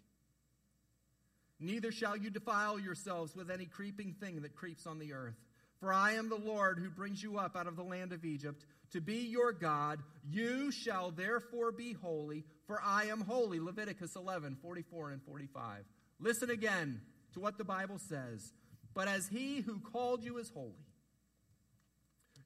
Neither 1.59 1.91
shall 1.91 2.17
you 2.17 2.31
defile 2.31 2.79
yourselves 2.79 3.35
with 3.35 3.51
any 3.51 3.65
creeping 3.65 4.15
thing 4.19 4.41
that 4.41 4.55
creeps 4.55 4.87
on 4.87 4.97
the 4.97 5.13
earth 5.13 5.35
for 5.81 5.91
I 5.91 6.11
am 6.13 6.29
the 6.29 6.35
Lord 6.35 6.77
who 6.77 6.89
brings 6.89 7.21
you 7.21 7.39
up 7.39 7.57
out 7.57 7.65
of 7.65 7.75
the 7.75 7.83
land 7.83 8.13
of 8.13 8.23
Egypt 8.23 8.65
to 8.91 9.01
be 9.01 9.25
your 9.25 9.51
God. 9.51 9.99
You 10.29 10.71
shall 10.71 11.09
therefore 11.09 11.71
be 11.71 11.93
holy, 11.93 12.45
for 12.67 12.79
I 12.85 13.05
am 13.05 13.21
holy. 13.21 13.59
Leviticus 13.59 14.15
11, 14.15 14.57
44 14.61 15.09
and 15.09 15.23
45. 15.23 15.83
Listen 16.19 16.51
again 16.51 17.01
to 17.33 17.39
what 17.39 17.57
the 17.57 17.63
Bible 17.63 17.97
says. 17.97 18.53
But 18.93 19.07
as 19.07 19.27
he 19.27 19.61
who 19.61 19.79
called 19.79 20.23
you 20.23 20.37
is 20.37 20.51
holy, 20.53 20.85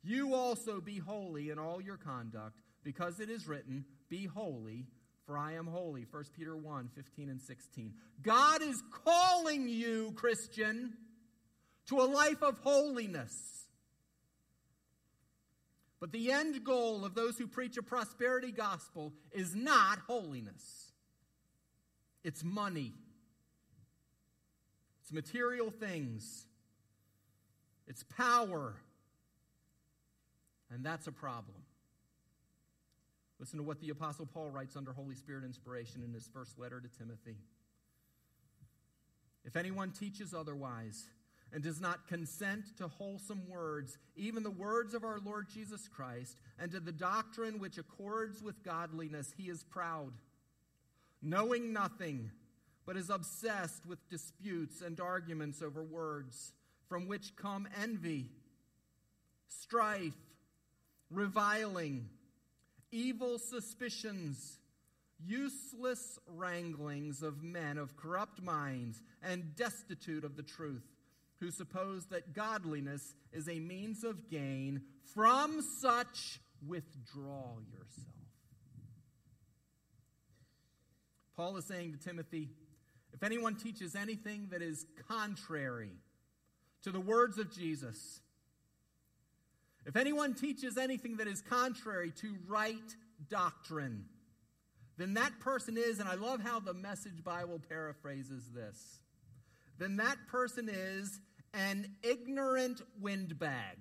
you 0.06 0.36
also 0.36 0.82
be 0.82 0.98
holy 0.98 1.50
in 1.50 1.60
all 1.60 1.82
your 1.82 1.98
conduct, 1.98 2.60
because 2.84 3.20
it 3.20 3.30
is 3.30 3.48
written, 3.48 3.86
Be 4.10 4.26
holy, 4.26 4.86
for 5.26 5.38
I 5.38 5.54
am 5.54 5.68
holy. 5.68 6.06
1 6.10 6.24
Peter 6.38 6.56
1, 6.56 6.90
15 6.96 7.30
and 7.30 7.42
16. 7.42 7.94
God 8.22 8.62
is 8.62 8.82
calling 9.04 9.68
you, 9.68 10.14
Christian 10.16 10.94
to 11.88 12.02
a 12.02 12.04
life 12.04 12.42
of 12.42 12.58
holiness. 12.60 13.68
But 16.00 16.12
the 16.12 16.32
end 16.32 16.64
goal 16.64 17.06
of 17.06 17.16
those 17.16 17.38
who 17.38 17.48
preach 17.48 17.78
a 17.78 17.84
prosperity 17.84 18.52
gospel 18.52 19.14
is 19.32 19.56
not 19.56 20.00
holiness, 20.00 20.92
it's 22.24 22.44
money, 22.44 22.94
it's 25.02 25.12
material 25.12 25.72
things, 25.72 26.46
it's 27.88 28.04
power. 28.04 28.76
And 30.72 30.86
that's 30.86 31.08
a 31.08 31.12
problem. 31.12 31.58
Listen 33.40 33.58
to 33.58 33.64
what 33.64 33.82
the 33.82 33.90
Apostle 33.90 34.26
Paul 34.26 34.50
writes 34.50 34.76
under 34.76 34.94
Holy 34.94 35.16
Spirit 35.16 35.44
inspiration 35.44 36.02
in 36.04 36.14
his 36.14 36.28
first 36.34 36.58
letter 36.58 36.80
to 36.80 36.88
Timothy. 36.98 37.38
If 39.44 39.56
anyone 39.56 39.92
teaches 39.92 40.34
otherwise, 40.34 41.08
and 41.56 41.64
does 41.64 41.80
not 41.80 42.08
consent 42.08 42.66
to 42.78 42.88
wholesome 42.88 43.50
words, 43.50 43.98
even 44.18 44.44
the 44.44 44.52
words 44.52 44.94
of 44.94 45.06
our 45.06 45.20
Lord 45.20 45.48
Jesus 45.48 45.88
Christ, 45.88 46.38
and 46.60 46.72
to 46.72 46.82
the 46.82 46.92
doctrine 46.92 47.60
which 47.60 47.78
accords 47.78 48.42
with 48.42 48.62
godliness, 48.62 49.34
he 49.38 49.44
is 49.44 49.64
proud, 49.64 50.12
knowing 51.22 51.72
nothing, 51.72 52.32
but 52.86 52.98
is 52.98 53.10
obsessed 53.10 53.86
with 53.86 54.10
disputes 54.10 54.82
and 54.82 55.00
arguments 55.00 55.62
over 55.62 55.82
words, 55.82 56.52
from 56.90 57.08
which 57.08 57.36
come 57.38 57.70
envy, 57.82 58.26
strife, 59.48 60.14
reviling, 61.16 62.10
evil 62.92 63.40
suspicions, 63.40 64.60
useless 65.26 66.20
wranglings 66.28 67.24
of 67.24 67.42
men 67.42 67.78
of 67.78 67.96
corrupt 67.96 68.42
minds 68.42 69.02
and 69.24 69.56
destitute 69.56 70.24
of 70.24 70.36
the 70.36 70.44
truth 70.44 70.84
who 71.40 71.52
suppose 71.52 72.06
that 72.08 72.34
godliness 72.34 73.14
is 73.34 73.50
a 73.50 73.60
means 73.60 74.04
of 74.04 74.30
gain. 74.30 74.82
From 75.14 75.62
such, 75.82 76.40
withdraw 76.66 77.58
yourself. 77.72 78.08
Paul 81.36 81.58
is 81.58 81.66
saying 81.66 81.92
to 81.92 81.98
Timothy, 81.98 82.50
if 83.14 83.24
anyone 83.24 83.56
teaches 83.56 83.96
anything 83.96 84.48
that 84.52 84.62
is 84.62 84.86
contrary 85.08 85.92
to 86.84 86.92
the 86.92 87.00
words 87.00 87.38
of 87.38 87.54
Jesus, 87.54 88.22
if 89.86 89.96
anyone 89.96 90.34
teaches 90.34 90.78
anything 90.78 91.18
that 91.18 91.28
is 91.28 91.42
contrary 91.42 92.12
to 92.22 92.36
right 92.48 92.96
doctrine, 93.30 94.06
then 94.98 95.14
that 95.16 95.40
person 95.40 95.78
is, 95.78 96.00
and 96.00 96.10
I 96.10 96.16
love 96.16 96.42
how 96.42 96.60
the 96.60 96.74
Message 96.74 97.24
Bible 97.24 97.62
paraphrases 97.70 98.50
this, 98.54 99.00
then 99.78 99.98
that 99.98 100.18
person 100.28 100.70
is 100.70 101.20
an 101.54 101.96
ignorant 102.04 102.82
windbag 103.00 103.78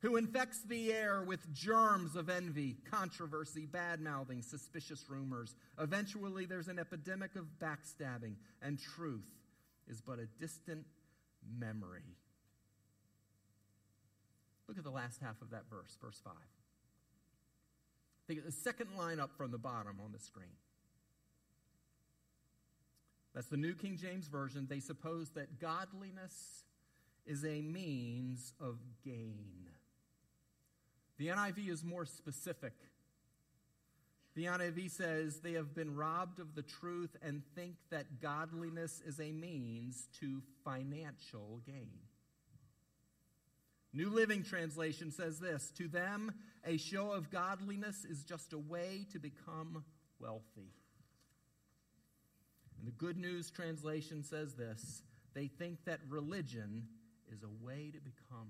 who 0.00 0.16
infects 0.16 0.62
the 0.62 0.92
air 0.92 1.22
with 1.22 1.52
germs 1.52 2.16
of 2.16 2.30
envy, 2.30 2.76
controversy, 2.90 3.66
bad 3.66 4.00
mouthing, 4.00 4.40
suspicious 4.40 5.04
rumors. 5.08 5.54
Eventually, 5.78 6.46
there's 6.46 6.68
an 6.68 6.78
epidemic 6.78 7.36
of 7.36 7.44
backstabbing, 7.62 8.34
and 8.62 8.78
truth 8.78 9.28
is 9.88 10.00
but 10.00 10.18
a 10.18 10.26
distant 10.40 10.86
memory. 11.58 12.16
Look 14.68 14.78
at 14.78 14.84
the 14.84 14.90
last 14.90 15.20
half 15.20 15.40
of 15.42 15.50
that 15.50 15.68
verse, 15.68 15.96
verse 16.00 16.20
5. 16.22 16.32
Think 18.28 18.44
the 18.44 18.52
second 18.52 18.90
line 18.96 19.18
up 19.18 19.36
from 19.36 19.50
the 19.50 19.58
bottom 19.58 19.96
on 20.04 20.12
the 20.12 20.20
screen. 20.20 20.54
That's 23.34 23.48
the 23.48 23.56
New 23.56 23.74
King 23.74 23.96
James 24.00 24.28
Version. 24.28 24.66
They 24.68 24.80
suppose 24.80 25.30
that 25.30 25.60
godliness 25.60 26.64
is 27.26 27.44
a 27.44 27.60
means 27.60 28.52
of 28.60 28.78
gain. 29.04 29.68
The 31.18 31.28
NIV 31.28 31.68
is 31.68 31.84
more 31.84 32.06
specific. 32.06 32.72
The 34.36 34.44
NIV 34.44 34.90
says 34.90 35.40
they 35.40 35.52
have 35.54 35.74
been 35.74 35.96
robbed 35.96 36.38
of 36.38 36.54
the 36.54 36.62
truth 36.62 37.16
and 37.22 37.42
think 37.54 37.74
that 37.90 38.20
godliness 38.20 39.02
is 39.04 39.18
a 39.18 39.32
means 39.32 40.06
to 40.20 40.40
financial 40.64 41.60
gain. 41.66 41.98
New 43.92 44.08
Living 44.08 44.44
Translation 44.44 45.10
says 45.10 45.40
this 45.40 45.72
To 45.76 45.88
them, 45.88 46.32
a 46.64 46.76
show 46.76 47.10
of 47.10 47.30
godliness 47.30 48.04
is 48.04 48.22
just 48.22 48.52
a 48.52 48.58
way 48.58 49.06
to 49.12 49.18
become 49.18 49.84
wealthy. 50.20 50.70
And 52.78 52.86
the 52.86 52.92
Good 52.92 53.18
News 53.18 53.50
Translation 53.50 54.22
says 54.22 54.54
this 54.54 55.02
They 55.34 55.48
think 55.48 55.84
that 55.86 56.00
religion 56.08 56.86
is 57.32 57.42
a 57.42 57.64
way 57.64 57.90
to 57.92 58.00
become 58.00 58.48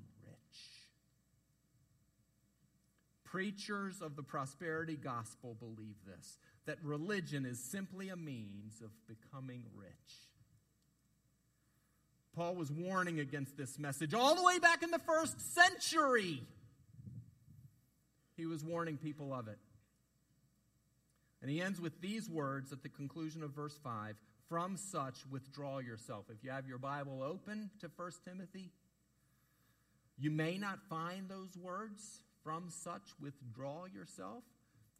Preachers 3.30 4.02
of 4.02 4.16
the 4.16 4.24
prosperity 4.24 4.96
gospel 4.96 5.56
believe 5.58 5.96
this 6.04 6.36
that 6.66 6.78
religion 6.82 7.46
is 7.46 7.58
simply 7.58 8.08
a 8.08 8.16
means 8.16 8.80
of 8.82 8.90
becoming 9.06 9.64
rich. 9.74 10.28
Paul 12.34 12.54
was 12.54 12.70
warning 12.70 13.20
against 13.20 13.56
this 13.56 13.78
message 13.78 14.14
all 14.14 14.34
the 14.34 14.42
way 14.42 14.58
back 14.58 14.82
in 14.82 14.90
the 14.90 14.98
first 14.98 15.54
century. 15.54 16.42
He 18.36 18.46
was 18.46 18.64
warning 18.64 18.96
people 18.96 19.32
of 19.32 19.46
it. 19.48 19.58
And 21.40 21.50
he 21.50 21.60
ends 21.60 21.80
with 21.80 22.00
these 22.00 22.28
words 22.28 22.72
at 22.72 22.82
the 22.82 22.88
conclusion 22.88 23.42
of 23.42 23.50
verse 23.50 23.78
5 23.82 24.16
From 24.48 24.76
such, 24.76 25.16
withdraw 25.30 25.78
yourself. 25.78 26.26
If 26.30 26.42
you 26.42 26.50
have 26.50 26.66
your 26.66 26.78
Bible 26.78 27.22
open 27.22 27.70
to 27.80 27.90
1 27.94 28.12
Timothy, 28.24 28.70
you 30.18 30.30
may 30.30 30.58
not 30.58 30.80
find 30.88 31.28
those 31.28 31.56
words 31.56 32.20
from 32.42 32.70
such 32.70 33.02
withdraw 33.20 33.84
yourself. 33.86 34.44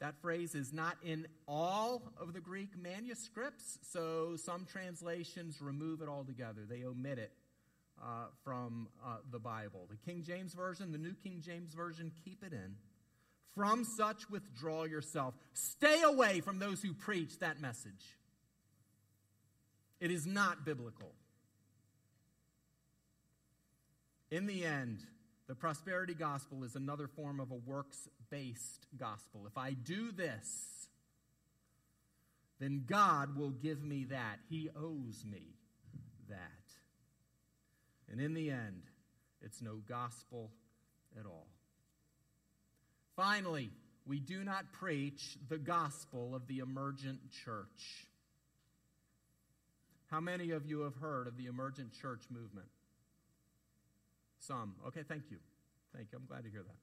That 0.01 0.21
phrase 0.23 0.55
is 0.55 0.73
not 0.73 0.97
in 1.05 1.27
all 1.47 2.03
of 2.19 2.33
the 2.33 2.41
Greek 2.41 2.71
manuscripts, 2.77 3.79
so 3.83 4.37
some 4.37 4.65
translations 4.65 5.61
remove 5.61 6.01
it 6.01 6.09
altogether. 6.09 6.63
They 6.69 6.85
omit 6.85 7.19
it 7.19 7.33
uh, 8.03 8.27
from 8.43 8.89
uh, 9.05 9.17
the 9.31 9.39
Bible. 9.39 9.87
The 9.91 9.97
King 9.97 10.23
James 10.23 10.55
Version, 10.55 10.91
the 10.91 10.99
New 10.99 11.15
King 11.23 11.43
James 11.45 11.75
Version, 11.75 12.11
keep 12.25 12.43
it 12.43 12.53
in. 12.53 12.77
From 13.55 13.85
such 13.85 14.31
withdraw 14.31 14.85
yourself. 14.85 15.35
Stay 15.53 16.01
away 16.03 16.41
from 16.41 16.61
those 16.61 16.81
who 16.81 16.95
preach 16.95 17.39
that 17.41 17.61
message. 17.61 18.17
It 20.01 20.11
is 20.11 20.27
not 20.27 20.65
biblical. 20.65 21.13
In 24.31 24.47
the 24.47 24.65
end, 24.65 25.01
the 25.51 25.57
prosperity 25.57 26.15
gospel 26.15 26.63
is 26.63 26.77
another 26.77 27.09
form 27.09 27.41
of 27.41 27.51
a 27.51 27.57
works 27.57 28.09
based 28.31 28.87
gospel. 28.97 29.49
If 29.49 29.59
I 29.59 29.73
do 29.73 30.13
this, 30.13 30.87
then 32.61 32.85
God 32.87 33.37
will 33.37 33.51
give 33.51 33.83
me 33.83 34.05
that. 34.11 34.37
He 34.49 34.71
owes 34.77 35.25
me 35.29 35.57
that. 36.29 36.39
And 38.09 38.21
in 38.21 38.33
the 38.33 38.49
end, 38.49 38.83
it's 39.43 39.61
no 39.61 39.81
gospel 39.89 40.53
at 41.19 41.27
all. 41.27 41.49
Finally, 43.17 43.71
we 44.07 44.21
do 44.21 44.45
not 44.45 44.71
preach 44.71 45.37
the 45.49 45.59
gospel 45.59 46.37
of 46.37 46.47
the 46.47 46.61
emergent 46.61 47.19
church. 47.45 48.07
How 50.13 50.21
many 50.21 50.53
of 50.53 50.65
you 50.65 50.83
have 50.83 50.95
heard 50.95 51.27
of 51.27 51.37
the 51.37 51.47
emergent 51.47 51.93
church 52.01 52.23
movement? 52.31 52.69
Some. 54.41 54.75
Okay, 54.87 55.03
thank 55.07 55.31
you. 55.31 55.37
Thank 55.95 56.13
you. 56.13 56.19
I'm 56.19 56.27
glad 56.27 56.45
to 56.45 56.51
hear 56.51 56.63
that. 56.63 56.77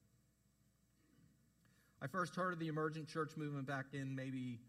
I 2.02 2.08
first 2.08 2.36
heard 2.36 2.54
of 2.54 2.60
the 2.60 2.68
emergent 2.68 3.08
church 3.08 3.32
movement 3.36 3.66
back 3.66 3.88
in 3.94 4.16
maybe 4.16 4.60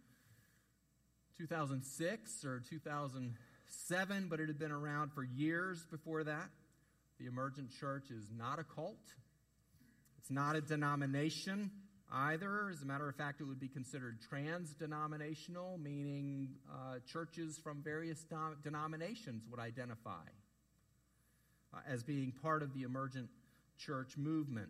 2006 1.37 2.45
or 2.45 2.61
2007, 2.61 4.27
but 4.31 4.41
it 4.41 4.49
had 4.49 4.59
been 4.59 4.73
around 4.73 5.13
for 5.13 5.23
years 5.23 5.85
before 5.91 6.25
that. 6.25 6.49
The 7.21 7.27
emergent 7.27 7.71
church 7.79 8.11
is 8.11 8.31
not 8.35 8.59
a 8.59 8.65
cult, 8.65 8.97
it's 10.19 10.31
not 10.31 10.57
a 10.57 10.63
denomination 10.63 11.71
either. 12.11 12.71
As 12.71 12.81
a 12.81 12.87
matter 12.87 13.07
of 13.07 13.17
fact, 13.17 13.43
it 13.43 13.45
would 13.45 13.61
be 13.61 13.69
considered 13.69 14.19
trans 14.27 14.71
denominational, 14.71 15.79
meaning 15.79 16.49
uh, 16.73 17.01
churches 17.07 17.59
from 17.63 17.83
various 17.83 18.25
do- 18.25 18.57
denominations 18.63 19.45
would 19.51 19.61
identify 19.61 20.25
uh, 21.73 21.79
as 21.89 22.03
being 22.03 22.33
part 22.43 22.63
of 22.63 22.75
the 22.75 22.83
emergent 22.83 23.29
church 23.79 24.17
movement. 24.17 24.69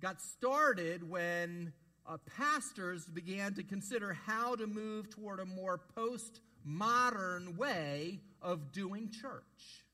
Got 0.00 0.20
started 0.20 1.08
when 1.08 1.72
uh, 2.06 2.16
pastors 2.36 3.06
began 3.06 3.54
to 3.54 3.62
consider 3.62 4.12
how 4.12 4.56
to 4.56 4.66
move 4.66 5.10
toward 5.10 5.40
a 5.40 5.44
more 5.44 5.80
postmodern 5.96 7.56
way 7.56 8.20
of 8.40 8.72
doing 8.72 9.10
church. 9.10 9.84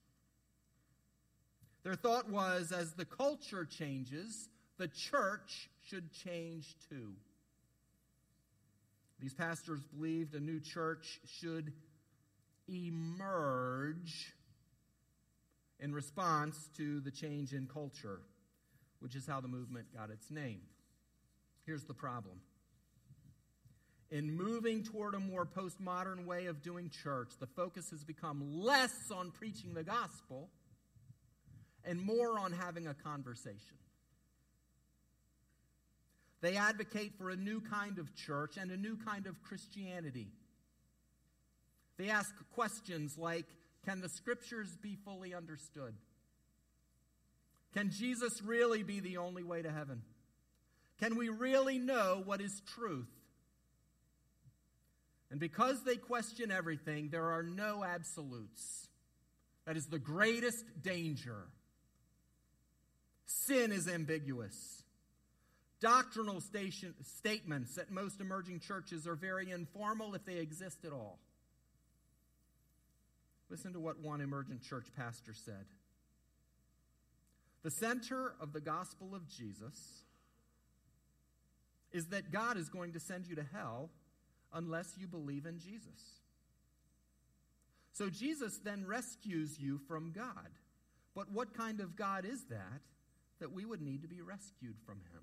Their 1.83 1.95
thought 1.95 2.31
was 2.31 2.73
as 2.73 2.93
the 2.93 3.05
culture 3.05 3.65
changes, 3.65 4.49
the 4.79 4.89
church 4.89 5.69
should 5.89 6.13
change 6.13 6.77
too. 6.89 7.13
These 9.21 9.35
pastors 9.35 9.81
believed 9.95 10.35
a 10.35 10.41
new 10.41 10.61
church 10.61 11.21
should 11.25 11.73
emerge 12.69 14.33
in 15.81 15.93
response 15.93 16.69
to 16.77 17.01
the 17.01 17.11
change 17.11 17.53
in 17.53 17.67
culture, 17.67 18.21
which 19.01 19.15
is 19.15 19.27
how 19.27 19.41
the 19.41 19.49
movement 19.49 19.87
got 19.95 20.11
its 20.11 20.31
name. 20.31 20.61
Here's 21.67 21.85
the 21.85 21.95
problem. 21.95 22.41
In 24.11 24.35
moving 24.35 24.83
toward 24.83 25.15
a 25.15 25.21
more 25.21 25.45
postmodern 25.45 26.25
way 26.25 26.47
of 26.47 26.63
doing 26.63 26.91
church, 26.91 27.33
the 27.39 27.47
focus 27.47 27.91
has 27.91 28.05
become 28.05 28.63
less 28.63 29.11
on 29.15 29.31
preaching 29.31 29.75
the 29.75 29.85
gospel 29.85 30.49
and 31.85 32.01
more 32.01 32.39
on 32.39 32.53
having 32.53 32.87
a 32.87 32.95
conversation. 32.95 33.77
They 36.41 36.57
advocate 36.57 37.13
for 37.19 37.31
a 37.31 37.37
new 37.37 37.61
kind 37.61 37.99
of 37.99 38.15
church 38.15 38.57
and 38.57 38.71
a 38.71 38.77
new 38.77 38.97
kind 38.97 39.27
of 39.27 39.43
Christianity. 39.43 40.29
They 41.99 42.11
ask 42.11 42.33
questions 42.55 43.19
like 43.19 43.47
can 43.89 44.03
the 44.03 44.09
scriptures 44.11 44.77
be 44.83 44.99
fully 45.03 45.35
understood? 45.35 45.95
Can 47.73 47.91
Jesus 47.91 48.43
really 48.43 48.83
be 48.83 49.01
the 49.01 49.17
only 49.17 49.43
way 49.43 49.63
to 49.63 49.71
heaven? 49.71 50.03
Can 51.01 51.17
we 51.17 51.31
really 51.31 51.79
know 51.79 52.21
what 52.23 52.43
is 52.43 52.61
truth? 52.75 53.09
And 55.31 55.41
because 55.41 55.85
they 55.85 55.97
question 55.97 56.51
everything, 56.51 57.09
there 57.09 57.31
are 57.31 57.43
no 57.43 57.83
absolutes. 57.83 58.89
That 59.65 59.79
is 59.79 59.87
the 59.87 59.99
greatest 59.99 60.67
danger. 60.83 61.47
Sin 63.25 63.73
is 63.73 63.89
ambiguous. 63.89 64.83
Doctrinal 65.81 66.43
station, 66.43 66.95
statements 67.03 67.79
at 67.79 67.91
most 67.91 68.21
emerging 68.21 68.61
churches 68.61 69.07
are 69.07 69.17
very 69.17 69.51
informal 69.51 70.15
if 70.15 70.27
they 70.27 70.37
exist 70.37 70.85
at 70.85 70.93
all. 70.93 71.19
Listen 73.51 73.73
to 73.73 73.81
what 73.81 74.01
one 74.01 74.21
emergent 74.21 74.63
church 74.63 74.89
pastor 74.97 75.33
said. 75.33 75.67
The 77.63 77.71
center 77.71 78.35
of 78.41 78.53
the 78.53 78.61
gospel 78.61 79.15
of 79.15 79.29
Jesus 79.29 80.05
is 81.93 82.07
that 82.07 82.31
God 82.31 82.57
is 82.57 82.69
going 82.69 82.93
to 82.93 83.01
send 83.01 83.27
you 83.27 83.35
to 83.37 83.45
hell 83.53 83.91
unless 84.53 84.95
you 84.97 85.07
believe 85.07 85.47
in 85.47 85.59
Jesus. 85.59 86.21
So 87.93 88.09
Jesus 88.09 88.59
then 88.63 88.87
rescues 88.87 89.59
you 89.59 89.81
from 89.89 90.13
God. 90.13 90.49
But 91.15 91.33
what 91.33 91.57
kind 91.57 91.81
of 91.81 91.97
God 91.97 92.25
is 92.25 92.45
that 92.51 92.83
that 93.41 93.53
we 93.53 93.65
would 93.65 93.81
need 93.81 94.03
to 94.03 94.09
be 94.09 94.21
rescued 94.21 94.77
from 94.85 94.97
him? 94.97 95.23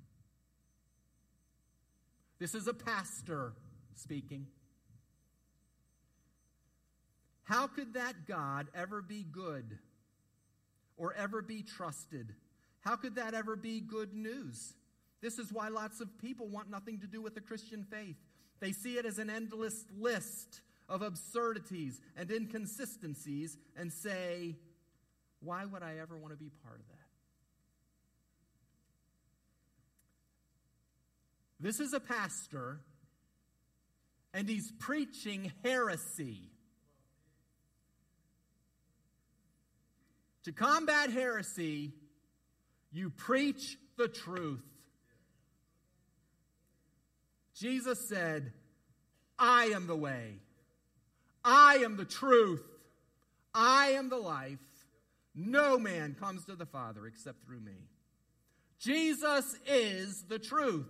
This 2.39 2.53
is 2.53 2.67
a 2.67 2.73
pastor 2.73 3.53
speaking. 3.95 4.47
How 7.45 7.67
could 7.67 7.93
that 7.93 8.27
God 8.27 8.67
ever 8.75 9.01
be 9.01 9.23
good 9.23 9.77
or 10.97 11.13
ever 11.13 11.41
be 11.41 11.61
trusted? 11.61 12.33
How 12.81 12.95
could 12.95 13.15
that 13.15 13.33
ever 13.33 13.55
be 13.55 13.79
good 13.79 14.13
news? 14.13 14.73
This 15.21 15.39
is 15.39 15.53
why 15.53 15.69
lots 15.69 16.01
of 16.01 16.17
people 16.19 16.47
want 16.47 16.69
nothing 16.69 16.99
to 16.99 17.07
do 17.07 17.21
with 17.21 17.35
the 17.35 17.41
Christian 17.41 17.85
faith. 17.89 18.17
They 18.59 18.71
see 18.71 18.97
it 18.97 19.05
as 19.05 19.19
an 19.19 19.29
endless 19.29 19.85
list 19.95 20.61
of 20.89 21.01
absurdities 21.01 22.01
and 22.15 22.29
inconsistencies 22.31 23.57
and 23.75 23.93
say, 23.93 24.55
why 25.39 25.65
would 25.65 25.83
I 25.83 25.97
ever 26.01 26.17
want 26.17 26.33
to 26.33 26.37
be 26.37 26.49
part 26.63 26.79
of 26.79 26.87
that? 26.87 26.95
This 31.59 31.79
is 31.79 31.93
a 31.93 31.99
pastor, 31.99 32.81
and 34.33 34.49
he's 34.49 34.71
preaching 34.79 35.51
heresy. 35.63 36.51
To 40.45 40.51
combat 40.51 41.09
heresy, 41.09 41.91
you 42.91 43.09
preach 43.09 43.77
the 43.97 44.07
truth. 44.07 44.63
Jesus 47.55 48.07
said, 48.07 48.53
I 49.39 49.65
am 49.65 49.87
the 49.87 49.95
way, 49.95 50.35
I 51.43 51.77
am 51.77 51.97
the 51.97 52.05
truth, 52.05 52.63
I 53.53 53.91
am 53.91 54.09
the 54.09 54.17
life. 54.17 54.59
No 55.33 55.77
man 55.77 56.15
comes 56.17 56.45
to 56.45 56.55
the 56.55 56.65
Father 56.65 57.07
except 57.07 57.43
through 57.43 57.59
me. 57.59 57.89
Jesus 58.79 59.57
is 59.67 60.23
the 60.29 60.39
truth. 60.39 60.85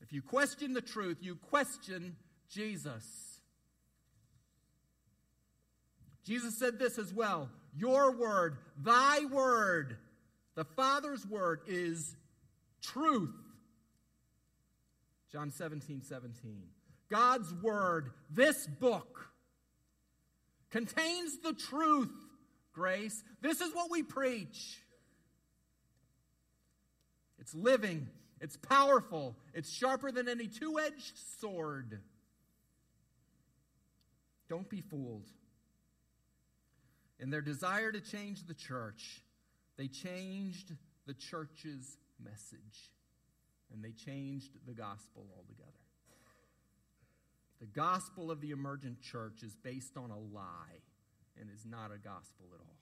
If 0.00 0.12
you 0.12 0.22
question 0.22 0.72
the 0.72 0.80
truth, 0.80 1.18
you 1.20 1.36
question 1.36 2.16
Jesus. 2.48 3.29
Jesus 6.24 6.58
said 6.58 6.78
this 6.78 6.98
as 6.98 7.12
well 7.12 7.48
Your 7.76 8.16
word, 8.16 8.58
thy 8.78 9.24
word, 9.26 9.96
the 10.54 10.64
Father's 10.64 11.26
word 11.26 11.60
is 11.66 12.16
truth. 12.82 13.34
John 15.32 15.50
17, 15.50 16.02
17. 16.02 16.62
God's 17.08 17.52
word, 17.54 18.10
this 18.30 18.66
book, 18.66 19.30
contains 20.70 21.38
the 21.38 21.52
truth, 21.52 22.12
grace. 22.72 23.22
This 23.40 23.60
is 23.60 23.74
what 23.74 23.90
we 23.90 24.02
preach. 24.02 24.78
It's 27.38 27.54
living, 27.54 28.08
it's 28.40 28.56
powerful, 28.56 29.36
it's 29.54 29.70
sharper 29.70 30.12
than 30.12 30.28
any 30.28 30.46
two 30.46 30.78
edged 30.78 31.18
sword. 31.40 32.00
Don't 34.48 34.68
be 34.68 34.80
fooled. 34.80 35.26
In 37.20 37.28
their 37.28 37.42
desire 37.42 37.92
to 37.92 38.00
change 38.00 38.46
the 38.46 38.54
church, 38.54 39.22
they 39.76 39.88
changed 39.88 40.72
the 41.06 41.12
church's 41.12 41.98
message 42.22 42.90
and 43.72 43.84
they 43.84 43.92
changed 43.92 44.52
the 44.66 44.72
gospel 44.72 45.26
altogether. 45.36 45.70
The 47.60 47.66
gospel 47.66 48.30
of 48.30 48.40
the 48.40 48.52
emergent 48.52 49.02
church 49.02 49.42
is 49.42 49.54
based 49.54 49.98
on 49.98 50.10
a 50.10 50.18
lie 50.18 50.80
and 51.38 51.50
is 51.50 51.66
not 51.66 51.92
a 51.92 51.98
gospel 51.98 52.46
at 52.54 52.60
all. 52.60 52.78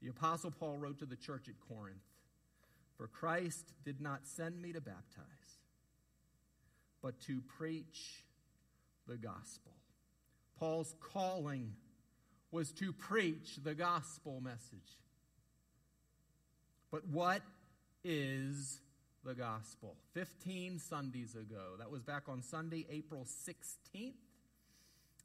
The 0.00 0.08
Apostle 0.08 0.50
Paul 0.50 0.78
wrote 0.78 0.98
to 1.00 1.06
the 1.06 1.16
church 1.16 1.48
at 1.48 1.54
Corinth 1.68 2.00
For 2.96 3.06
Christ 3.06 3.74
did 3.84 4.00
not 4.00 4.26
send 4.26 4.62
me 4.62 4.72
to 4.72 4.80
baptize, 4.80 5.60
but 7.02 7.20
to 7.22 7.42
preach 7.58 8.24
the 9.06 9.16
gospel. 9.18 9.72
Paul's 10.58 10.94
calling 11.00 11.74
was 12.56 12.72
to 12.72 12.90
preach 12.90 13.58
the 13.62 13.74
gospel 13.74 14.40
message. 14.40 14.96
But 16.90 17.06
what 17.06 17.42
is 18.02 18.80
the 19.26 19.34
gospel. 19.34 19.94
15 20.14 20.78
Sundays 20.78 21.34
ago, 21.34 21.74
that 21.78 21.90
was 21.90 22.02
back 22.02 22.22
on 22.28 22.40
Sunday, 22.40 22.86
April 22.90 23.26
16th, 23.46 24.14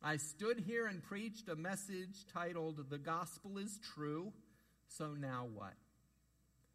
I 0.04 0.18
stood 0.18 0.60
here 0.60 0.88
and 0.88 1.02
preached 1.02 1.48
a 1.48 1.56
message 1.56 2.26
titled, 2.34 2.90
The 2.90 2.98
Gospel 2.98 3.58
is 3.58 3.80
True, 3.96 4.34
so 4.90 5.14
now 5.18 5.48
what? 5.54 5.76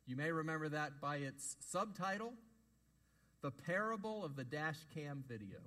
You 0.06 0.16
may 0.16 0.30
remember 0.30 0.70
that 0.70 1.02
by 1.02 1.16
its 1.16 1.56
subtitle, 1.68 2.32
The 3.42 3.50
Parable 3.50 4.24
of 4.24 4.36
the 4.36 4.44
Dash 4.44 4.78
Cam 4.94 5.22
Video. 5.28 5.58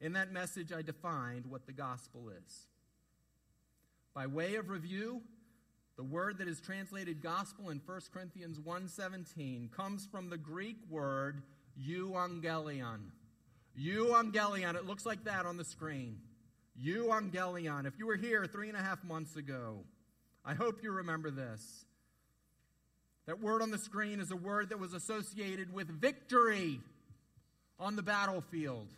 In 0.00 0.12
that 0.14 0.32
message, 0.32 0.72
I 0.72 0.82
defined 0.82 1.46
what 1.46 1.66
the 1.66 1.72
gospel 1.72 2.28
is. 2.28 2.66
By 4.14 4.26
way 4.26 4.56
of 4.56 4.68
review, 4.68 5.22
the 5.96 6.04
word 6.04 6.38
that 6.38 6.48
is 6.48 6.60
translated 6.60 7.22
gospel 7.22 7.70
in 7.70 7.80
1 7.80 8.00
Corinthians 8.12 8.58
1:17 8.58 9.68
comes 9.70 10.06
from 10.06 10.28
the 10.28 10.38
Greek 10.38 10.78
word 10.88 11.42
euangelion. 11.80 13.10
Euangelion, 13.78 14.74
it 14.74 14.84
looks 14.84 15.06
like 15.06 15.24
that 15.24 15.46
on 15.46 15.56
the 15.56 15.64
screen. 15.64 16.20
Euangelion. 16.80 17.86
If 17.86 17.98
you 17.98 18.06
were 18.06 18.16
here 18.16 18.46
three 18.46 18.68
and 18.68 18.76
a 18.76 18.82
half 18.82 19.02
months 19.04 19.36
ago, 19.36 19.84
I 20.44 20.54
hope 20.54 20.82
you 20.82 20.92
remember 20.92 21.30
this. 21.30 21.84
That 23.26 23.40
word 23.40 23.62
on 23.62 23.70
the 23.70 23.78
screen 23.78 24.20
is 24.20 24.30
a 24.30 24.36
word 24.36 24.68
that 24.68 24.78
was 24.78 24.92
associated 24.92 25.72
with 25.72 25.88
victory 25.88 26.80
on 27.78 27.96
the 27.96 28.02
battlefield. 28.02 28.88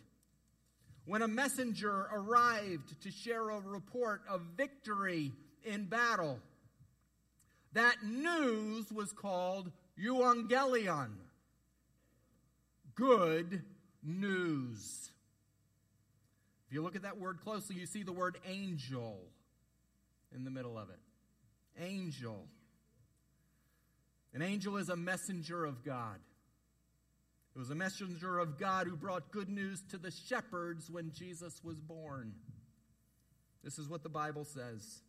When 1.07 1.21
a 1.21 1.27
messenger 1.27 2.09
arrived 2.11 3.01
to 3.03 3.11
share 3.11 3.49
a 3.49 3.61
report 3.61 4.23
of 4.29 4.41
victory 4.57 5.31
in 5.63 5.85
battle, 5.85 6.37
that 7.71 8.03
news 8.03 8.91
was 8.91 9.13
called 9.13 9.71
euangelion. 9.97 11.11
Good 12.93 13.63
news. 14.03 15.09
If 16.67 16.73
you 16.73 16.83
look 16.83 16.97
at 16.97 17.03
that 17.03 17.17
word 17.17 17.39
closely, 17.39 17.77
you 17.77 17.85
see 17.85 18.03
the 18.03 18.11
word 18.11 18.37
angel 18.45 19.21
in 20.35 20.43
the 20.43 20.51
middle 20.51 20.77
of 20.77 20.89
it. 20.89 20.99
Angel. 21.81 22.43
An 24.33 24.41
angel 24.41 24.75
is 24.75 24.89
a 24.89 24.97
messenger 24.97 25.63
of 25.63 25.85
God. 25.85 26.17
It 27.57 27.59
was 27.61 27.71
a 27.71 27.75
messenger 27.75 28.37
of 28.37 28.59
God 28.59 28.85
who 28.85 28.95
brought 28.95 29.31
good 29.31 29.49
news 29.49 29.81
to 29.89 29.97
the 29.97 30.11
shepherds 30.11 30.91
when 30.91 31.11
Jesus 31.11 31.59
was 31.63 31.79
born. 31.79 32.33
This 33.63 33.79
is 33.79 33.89
what 33.89 34.03
the 34.03 34.09
Bible 34.09 34.45
says. 34.45 35.01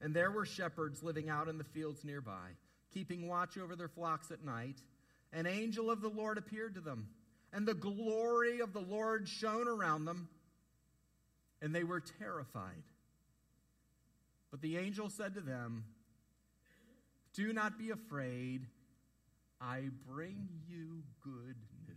And 0.00 0.16
there 0.16 0.30
were 0.30 0.46
shepherds 0.46 1.02
living 1.02 1.28
out 1.28 1.48
in 1.48 1.58
the 1.58 1.64
fields 1.64 2.06
nearby, 2.06 2.52
keeping 2.94 3.28
watch 3.28 3.58
over 3.58 3.76
their 3.76 3.90
flocks 3.90 4.30
at 4.30 4.42
night. 4.42 4.78
An 5.30 5.46
angel 5.46 5.90
of 5.90 6.00
the 6.00 6.08
Lord 6.08 6.38
appeared 6.38 6.76
to 6.76 6.80
them, 6.80 7.08
and 7.52 7.68
the 7.68 7.74
glory 7.74 8.60
of 8.60 8.72
the 8.72 8.80
Lord 8.80 9.28
shone 9.28 9.68
around 9.68 10.06
them, 10.06 10.30
and 11.60 11.74
they 11.74 11.84
were 11.84 12.00
terrified. 12.00 12.82
But 14.50 14.62
the 14.62 14.78
angel 14.78 15.10
said 15.10 15.34
to 15.34 15.42
them, 15.42 15.84
Do 17.34 17.52
not 17.52 17.78
be 17.78 17.90
afraid. 17.90 18.68
I 19.62 19.82
bring 20.08 20.48
you 20.68 21.04
good 21.22 21.56
news. 21.86 21.96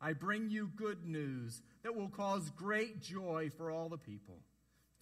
I 0.00 0.14
bring 0.14 0.48
you 0.48 0.70
good 0.74 1.04
news 1.04 1.60
that 1.82 1.94
will 1.94 2.08
cause 2.08 2.50
great 2.50 3.02
joy 3.02 3.50
for 3.56 3.70
all 3.70 3.88
the 3.88 3.98
people. 3.98 4.38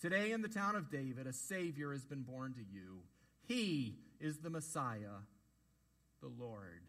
Today 0.01 0.33
in 0.33 0.43
the 0.43 0.49
town 0.49 0.75
of 0.75 0.91
David, 0.91 1.27
a 1.27 1.33
Savior 1.33 1.93
has 1.93 2.05
been 2.05 2.23
born 2.23 2.55
to 2.55 2.61
you. 2.61 3.03
He 3.47 3.99
is 4.21 4.39
the 4.39 4.51
Messiah, 4.51 5.23
the 6.21 6.31
Lord. 6.39 6.83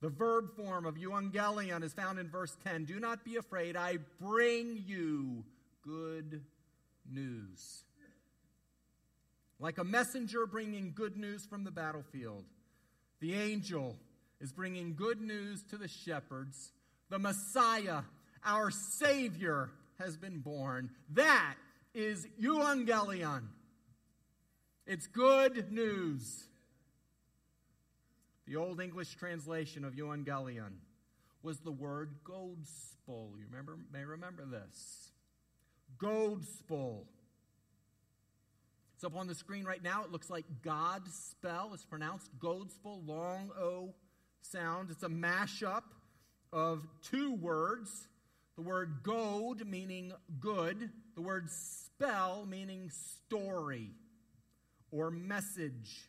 The 0.00 0.08
verb 0.10 0.54
form 0.54 0.86
of 0.86 0.94
euangelion 0.94 1.82
is 1.82 1.92
found 1.92 2.18
in 2.18 2.28
verse 2.28 2.56
10. 2.64 2.84
Do 2.84 3.00
not 3.00 3.24
be 3.24 3.36
afraid, 3.36 3.76
I 3.76 3.98
bring 4.20 4.82
you 4.86 5.44
good 5.82 6.42
news. 7.10 7.84
Like 9.64 9.78
a 9.78 9.84
messenger 9.84 10.46
bringing 10.46 10.92
good 10.94 11.16
news 11.16 11.46
from 11.46 11.64
the 11.64 11.70
battlefield, 11.70 12.44
the 13.20 13.32
angel 13.32 13.96
is 14.38 14.52
bringing 14.52 14.94
good 14.94 15.22
news 15.22 15.62
to 15.70 15.78
the 15.78 15.88
shepherds. 15.88 16.70
The 17.08 17.18
Messiah, 17.18 18.02
our 18.44 18.70
Savior, 18.70 19.70
has 19.98 20.18
been 20.18 20.40
born. 20.40 20.90
That 21.14 21.54
is 21.94 22.28
euangelion. 22.38 23.44
It's 24.86 25.06
good 25.06 25.72
news. 25.72 26.44
The 28.46 28.56
Old 28.56 28.82
English 28.82 29.14
translation 29.14 29.86
of 29.86 29.94
euangelion 29.94 30.74
was 31.42 31.60
the 31.60 31.72
word 31.72 32.16
gospel. 32.22 33.32
You 33.38 33.46
remember, 33.50 33.78
may 33.90 34.04
remember 34.04 34.44
this. 34.44 35.08
Gospel. 35.96 37.06
Up 39.04 39.16
on 39.16 39.26
the 39.26 39.34
screen 39.34 39.64
right 39.64 39.82
now. 39.82 40.02
It 40.02 40.12
looks 40.12 40.30
like 40.30 40.46
God 40.62 41.02
spell. 41.10 41.72
It's 41.74 41.84
pronounced 41.84 42.30
gospel, 42.38 43.02
long 43.04 43.50
O 43.60 43.92
sound. 44.40 44.88
It's 44.90 45.02
a 45.02 45.10
mashup 45.10 45.82
of 46.54 46.86
two 47.02 47.34
words. 47.34 48.08
The 48.56 48.62
word 48.62 49.00
goad 49.02 49.66
meaning 49.66 50.14
good, 50.40 50.88
the 51.16 51.20
word 51.20 51.50
spell 51.50 52.46
meaning 52.46 52.90
story 53.26 53.90
or 54.90 55.10
message. 55.10 56.08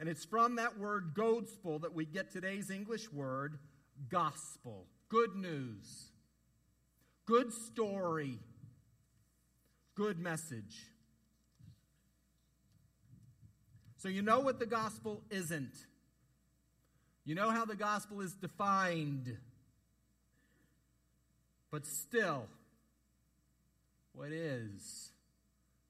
And 0.00 0.08
it's 0.08 0.24
from 0.24 0.56
that 0.56 0.80
word 0.80 1.12
gospel 1.14 1.78
that 1.80 1.94
we 1.94 2.06
get 2.06 2.32
today's 2.32 2.70
English 2.70 3.12
word 3.12 3.58
gospel. 4.08 4.86
Good 5.08 5.36
news, 5.36 6.10
good 7.24 7.52
story, 7.52 8.40
good 9.94 10.18
message. 10.18 10.90
So, 13.96 14.08
you 14.08 14.22
know 14.22 14.40
what 14.40 14.58
the 14.58 14.66
gospel 14.66 15.22
isn't. 15.30 15.74
You 17.24 17.34
know 17.34 17.50
how 17.50 17.64
the 17.64 17.74
gospel 17.74 18.20
is 18.20 18.34
defined. 18.34 19.36
But 21.70 21.86
still, 21.86 22.46
what 24.12 24.32
is 24.32 25.10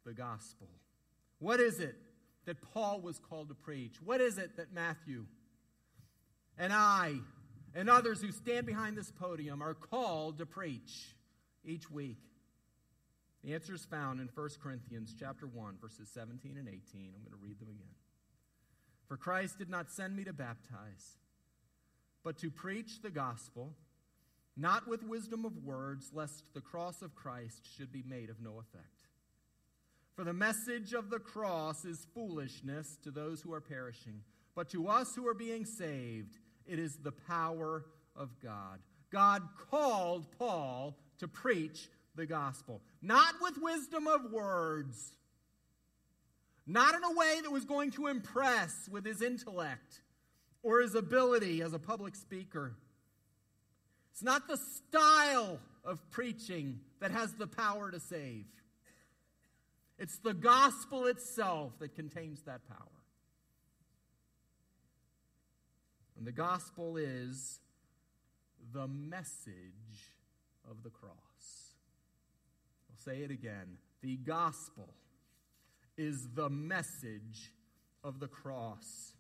the 0.05 0.12
gospel? 0.12 0.69
What 1.38 1.61
is 1.61 1.81
it 1.81 1.95
that 2.47 2.62
Paul 2.73 3.01
was 3.01 3.19
called 3.19 3.49
to 3.49 3.55
preach? 3.55 3.97
What 4.03 4.21
is 4.21 4.38
it 4.38 4.57
that 4.57 4.73
Matthew 4.73 5.27
and 6.57 6.73
I 6.73 7.16
and 7.75 7.90
others 7.90 8.23
who 8.23 8.33
stand 8.33 8.66
behind 8.66 8.97
this 8.97 9.11
podium 9.11 9.62
are 9.62 9.75
called 9.75 10.38
to 10.38 10.47
preach 10.47 11.14
each 11.64 11.90
week? 11.90 12.19
The 13.46 13.54
answer 13.54 13.74
is 13.74 13.85
found 13.85 14.20
in 14.20 14.28
1 14.35 14.48
Corinthians 14.61 15.14
chapter 15.16 15.46
1 15.46 15.76
verses 15.80 16.09
17 16.12 16.56
and 16.59 16.66
18. 16.66 17.12
I'm 17.14 17.22
going 17.22 17.30
to 17.30 17.37
read 17.40 17.61
them 17.61 17.68
again. 17.68 17.94
For 19.06 19.16
Christ 19.16 19.56
did 19.56 19.70
not 19.70 19.88
send 19.88 20.16
me 20.16 20.24
to 20.24 20.32
baptize, 20.32 21.18
but 22.24 22.38
to 22.38 22.50
preach 22.50 23.02
the 23.02 23.11
gospel, 23.11 23.76
not 24.56 24.88
with 24.88 25.04
wisdom 25.04 25.44
of 25.44 25.64
words, 25.64 26.11
lest 26.12 26.54
the 26.54 26.61
cross 26.61 27.02
of 27.02 27.14
Christ 27.14 27.61
should 27.76 27.92
be 27.92 28.02
made 28.04 28.30
of 28.30 28.42
no 28.42 28.59
effect. 28.59 29.06
For 30.16 30.24
the 30.24 30.32
message 30.32 30.92
of 30.92 31.09
the 31.09 31.20
cross 31.20 31.85
is 31.85 32.09
foolishness 32.14 32.98
to 33.04 33.12
those 33.12 33.42
who 33.42 33.52
are 33.52 33.61
perishing, 33.61 34.22
but 34.56 34.70
to 34.70 34.88
us 34.88 35.14
who 35.14 35.28
are 35.28 35.35
being 35.35 35.66
saved, 35.66 36.37
it 36.66 36.80
is 36.80 36.96
the 36.96 37.12
power 37.12 37.85
of 38.16 38.40
God. 38.42 38.80
God 39.12 39.42
called 39.70 40.26
Paul 40.37 40.98
to 41.18 41.28
preach 41.28 41.88
the 42.16 42.26
gospel, 42.26 42.81
not 43.02 43.35
with 43.40 43.59
wisdom 43.61 44.07
of 44.07 44.33
words, 44.33 45.12
not 46.66 46.94
in 46.94 47.05
a 47.05 47.12
way 47.12 47.40
that 47.42 47.50
was 47.52 47.64
going 47.64 47.90
to 47.92 48.09
impress 48.09 48.88
with 48.90 49.05
his 49.05 49.22
intellect 49.22 50.00
or 50.62 50.81
his 50.81 50.94
ability 50.94 51.62
as 51.62 51.72
a 51.72 51.79
public 51.79 52.16
speaker. 52.16 52.74
It's 54.12 54.22
not 54.22 54.48
the 54.48 54.57
style 54.57 55.61
of 55.85 56.00
preaching 56.11 56.81
that 57.00 57.11
has 57.11 57.35
the 57.35 57.46
power 57.46 57.90
to 57.90 58.00
save. 58.00 58.46
It's 59.98 60.18
the 60.18 60.35
gospel 60.35 61.07
itself 61.07 61.79
that 61.79 61.94
contains 61.94 62.42
that 62.42 62.66
power. 62.68 62.79
And 66.16 66.26
the 66.26 66.33
gospel 66.33 66.96
is 66.96 67.61
the 68.72 68.88
message 68.88 70.12
of 70.68 70.83
the 70.83 70.90
cross. 70.90 71.65
Say 73.07 73.19
it 73.19 73.31
again. 73.31 73.79
The 74.03 74.16
gospel 74.16 74.88
is 75.97 76.27
the 76.35 76.51
message 76.51 77.53
of 78.03 78.19
the 78.19 78.27
cross. 78.27 79.12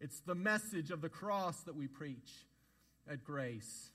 It's 0.00 0.20
the 0.20 0.36
message 0.36 0.92
of 0.92 1.00
the 1.00 1.08
cross 1.08 1.60
that 1.62 1.74
we 1.74 1.88
preach 1.88 2.46
at 3.10 3.24
Grace. 3.24 3.90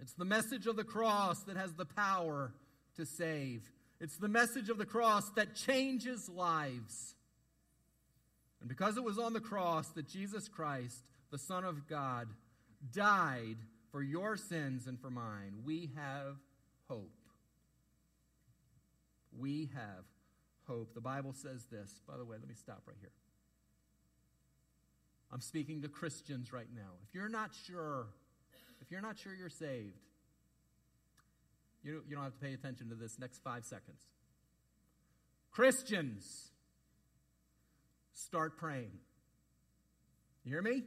It's 0.00 0.12
the 0.12 0.24
message 0.24 0.68
of 0.68 0.76
the 0.76 0.84
cross 0.84 1.40
that 1.44 1.56
has 1.56 1.72
the 1.72 1.84
power 1.84 2.52
to 2.96 3.04
save. 3.04 3.68
It's 4.00 4.18
the 4.18 4.28
message 4.28 4.68
of 4.68 4.78
the 4.78 4.86
cross 4.86 5.30
that 5.30 5.56
changes 5.56 6.28
lives. 6.28 7.16
And 8.60 8.68
because 8.68 8.96
it 8.96 9.02
was 9.02 9.18
on 9.18 9.32
the 9.32 9.40
cross 9.40 9.88
that 9.88 10.08
Jesus 10.08 10.48
Christ, 10.48 11.10
the 11.32 11.38
Son 11.38 11.64
of 11.64 11.88
God, 11.88 12.28
died 12.92 13.56
for 13.90 14.00
your 14.00 14.36
sins 14.36 14.86
and 14.86 15.00
for 15.00 15.10
mine, 15.10 15.62
we 15.64 15.90
have 15.96 16.36
hope. 16.88 17.10
We 19.38 19.70
have 19.74 20.04
hope. 20.66 20.94
The 20.94 21.00
Bible 21.00 21.32
says 21.32 21.66
this. 21.70 22.00
By 22.06 22.16
the 22.16 22.24
way, 22.24 22.36
let 22.38 22.48
me 22.48 22.54
stop 22.54 22.82
right 22.86 22.96
here. 23.00 23.10
I'm 25.32 25.40
speaking 25.40 25.82
to 25.82 25.88
Christians 25.88 26.52
right 26.52 26.68
now. 26.74 26.92
If 27.08 27.14
you're 27.14 27.28
not 27.28 27.50
sure, 27.66 28.06
if 28.80 28.90
you're 28.90 29.00
not 29.00 29.18
sure 29.18 29.34
you're 29.34 29.48
saved, 29.48 29.98
you, 31.82 32.02
you 32.08 32.14
don't 32.14 32.24
have 32.24 32.34
to 32.34 32.38
pay 32.38 32.54
attention 32.54 32.88
to 32.90 32.94
this 32.94 33.18
next 33.18 33.42
five 33.42 33.64
seconds. 33.64 34.00
Christians, 35.50 36.50
start 38.12 38.56
praying. 38.56 38.90
You 40.44 40.52
hear 40.52 40.62
me? 40.62 40.84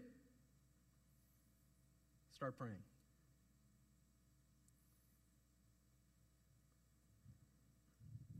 Start 2.36 2.58
praying. 2.58 2.76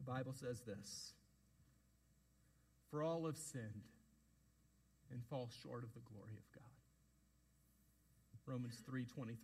Bible 0.08 0.34
says 0.34 0.62
this 0.62 1.14
For 2.90 3.04
all 3.04 3.26
have 3.26 3.38
sinned 3.38 3.84
and 5.12 5.22
fall 5.30 5.50
short 5.62 5.84
of 5.84 5.94
the 5.94 6.00
glory 6.00 6.38
of 6.38 6.52
God. 6.56 6.64
Romans 8.48 8.82
3:23. 8.90 9.38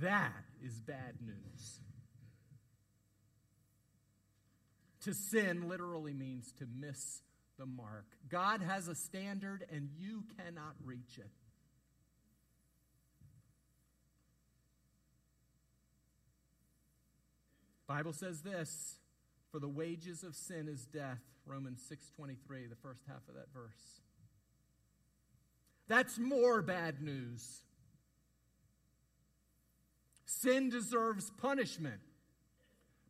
That 0.00 0.44
is 0.62 0.78
bad 0.80 1.20
news. 1.22 1.80
To 5.00 5.14
sin 5.14 5.68
literally 5.68 6.12
means 6.12 6.52
to 6.58 6.66
miss 6.66 7.22
the 7.56 7.64
mark. 7.64 8.06
God 8.28 8.60
has 8.60 8.88
a 8.88 8.94
standard 8.94 9.66
and 9.72 9.88
you 9.96 10.24
cannot 10.36 10.74
reach 10.84 11.18
it. 11.18 11.30
Bible 17.88 18.12
says 18.12 18.42
this, 18.42 18.98
for 19.50 19.58
the 19.58 19.68
wages 19.68 20.22
of 20.22 20.36
sin 20.36 20.68
is 20.68 20.84
death, 20.84 21.22
Romans 21.46 21.82
6:23, 21.90 22.68
the 22.68 22.76
first 22.76 23.02
half 23.08 23.26
of 23.28 23.34
that 23.34 23.48
verse. 23.52 24.02
That's 25.88 26.18
more 26.18 26.60
bad 26.60 27.00
news. 27.00 27.62
Sin 30.26 30.68
deserves 30.68 31.30
punishment. 31.38 32.00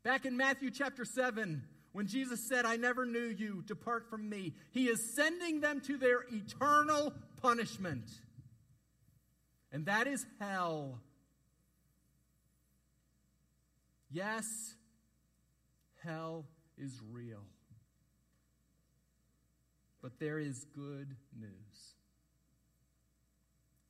Back 0.05 0.25
in 0.25 0.37
Matthew 0.37 0.71
chapter 0.71 1.05
7, 1.05 1.65
when 1.91 2.07
Jesus 2.07 2.49
said, 2.49 2.65
I 2.65 2.77
never 2.77 3.05
knew 3.05 3.35
you, 3.37 3.65
depart 3.67 4.09
from 4.09 4.29
me, 4.29 4.55
he 4.71 4.89
is 4.89 5.17
sending 5.17 5.61
them 5.61 5.81
to 5.83 5.99
their 5.99 6.21
eternal 6.31 7.13
punishment. 7.43 8.09
And 9.73 9.87
that 9.87 10.07
is 10.07 10.25
hell. 10.39 11.01
Yes, 14.11 14.75
hell 16.03 16.47
is 16.77 17.01
real. 17.11 17.45
But 20.03 20.19
there 20.19 20.39
is 20.39 20.67
good 20.75 21.17
news. 21.39 21.95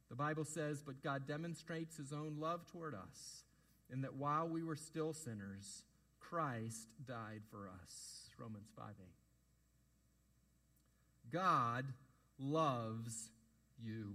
The 0.09 0.17
Bible 0.17 0.45
says, 0.45 0.83
But 0.83 1.03
God 1.03 1.27
demonstrates 1.27 1.97
his 1.97 2.13
own 2.13 2.37
love 2.39 2.67
toward 2.67 2.95
us, 2.95 3.45
in 3.93 4.03
that 4.03 4.15
while 4.15 4.49
we 4.49 4.63
were 4.63 4.77
still 4.77 5.13
sinners, 5.13 5.85
Christ 6.19 6.89
died 7.07 7.43
for 7.51 7.69
us. 7.83 8.31
Romans 8.39 8.69
5 8.77 8.87
8. 8.89 9.07
God 11.31 11.85
loves 12.39 13.31
you. 13.83 14.15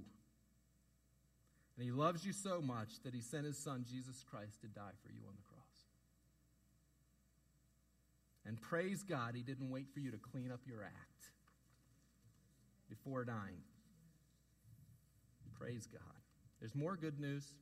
And 1.78 1.86
he 1.86 1.92
loves 1.92 2.26
you 2.26 2.34
so 2.34 2.62
much 2.62 3.02
that 3.04 3.14
he 3.14 3.22
sent 3.22 3.46
his 3.46 3.58
son, 3.58 3.86
Jesus 3.90 4.24
Christ, 4.30 4.62
to 4.62 4.68
die 4.68 4.94
for 5.04 5.12
you 5.12 5.22
on 5.28 5.34
the 5.36 5.42
cross. 5.42 5.53
And 8.46 8.60
praise 8.62 9.04
God, 9.04 9.36
he 9.36 9.42
didn't 9.42 9.70
wait 9.70 9.88
for 9.94 10.00
you 10.00 10.12
to 10.12 10.18
clean 10.18 10.52
up 10.52 10.62
your 10.66 10.84
act. 10.84 11.30
before 12.90 13.26
dying. 13.26 13.64
Praise 15.58 15.88
God. 15.92 16.02
There's 16.60 16.76
more 16.76 16.96
good 16.96 17.20
news. 17.20 17.54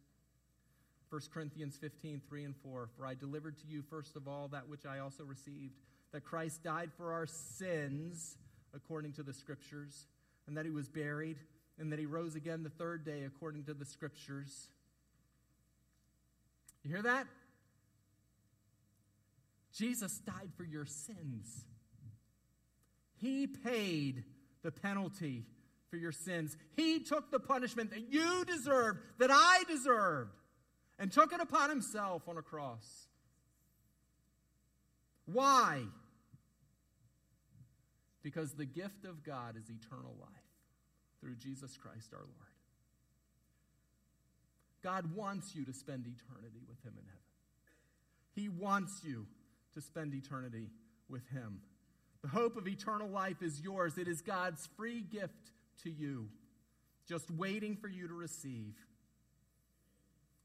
1 1.09 1.21
Corinthians 1.34 1.77
15, 1.77 2.21
3 2.27 2.43
and 2.43 2.55
4. 2.57 2.89
For 2.97 3.05
I 3.05 3.13
delivered 3.13 3.57
to 3.59 3.67
you 3.67 3.82
first 3.82 4.15
of 4.15 4.27
all 4.27 4.49
that 4.49 4.67
which 4.67 4.86
I 4.86 4.99
also 4.99 5.23
received, 5.23 5.75
that 6.11 6.23
Christ 6.23 6.63
died 6.63 6.91
for 6.97 7.13
our 7.13 7.27
sins 7.27 8.38
according 8.73 9.13
to 9.13 9.23
the 9.23 9.34
Scriptures, 9.34 10.07
and 10.47 10.57
that 10.57 10.65
he 10.65 10.71
was 10.71 10.88
buried, 10.88 11.38
and 11.77 11.91
that 11.91 11.99
he 11.99 12.05
rose 12.05 12.36
again 12.36 12.63
the 12.63 12.69
third 12.69 13.05
day 13.05 13.23
according 13.23 13.65
to 13.65 13.73
the 13.73 13.86
Scriptures. 13.86 14.69
You 16.84 16.91
hear 16.91 17.01
that? 17.03 17.27
Jesus 19.76 20.19
died 20.19 20.51
for 20.57 20.63
your 20.63 20.86
sins. 20.86 21.65
He 23.17 23.47
paid 23.47 24.24
the 24.63 24.72
penalty 24.72 25.45
for 25.89 25.97
your 25.97 26.11
sins. 26.11 26.57
He 26.76 26.99
took 26.99 27.32
the 27.32 27.39
punishment 27.39 27.91
that 27.91 28.11
you 28.11 28.45
deserved, 28.45 28.99
that 29.19 29.32
I 29.32 29.63
deserved, 29.67 30.32
and 30.99 31.11
took 31.11 31.34
it 31.34 31.41
upon 31.41 31.69
himself 31.69 32.28
on 32.28 32.38
a 32.38 32.41
cross. 32.41 33.07
Why? 35.26 35.84
Because 38.24 38.53
the 38.53 38.65
gift 38.65 39.05
of 39.05 39.24
God 39.24 39.55
is 39.57 39.69
eternal 39.69 40.15
life 40.19 40.30
through 41.19 41.36
Jesus 41.36 41.78
Christ 41.78 42.13
our 42.13 42.19
Lord. 42.19 42.51
God 44.82 45.15
wants 45.15 45.55
you 45.55 45.63
to 45.65 45.74
spend 45.74 46.05
eternity 46.07 46.61
with 46.67 46.84
Him 46.84 46.93
in 46.97 47.05
heaven. 47.05 47.22
He 48.34 48.49
wants 48.49 49.01
you 49.03 49.28
to 49.74 49.82
spend 49.82 50.13
eternity 50.13 50.69
with 51.09 51.28
Him. 51.30 51.61
The 52.22 52.28
hope 52.28 52.55
of 52.55 52.67
eternal 52.67 53.09
life 53.09 53.41
is 53.41 53.61
yours. 53.61 53.97
It 53.97 54.07
is 54.07 54.22
God's 54.22 54.67
free 54.78 55.01
gift 55.01 55.51
to 55.84 55.89
you, 55.89 56.28
just 57.07 57.32
waiting 57.32 57.76
for 57.76 57.88
you 57.88 58.07
to 58.07 58.13
receive. 58.13 58.76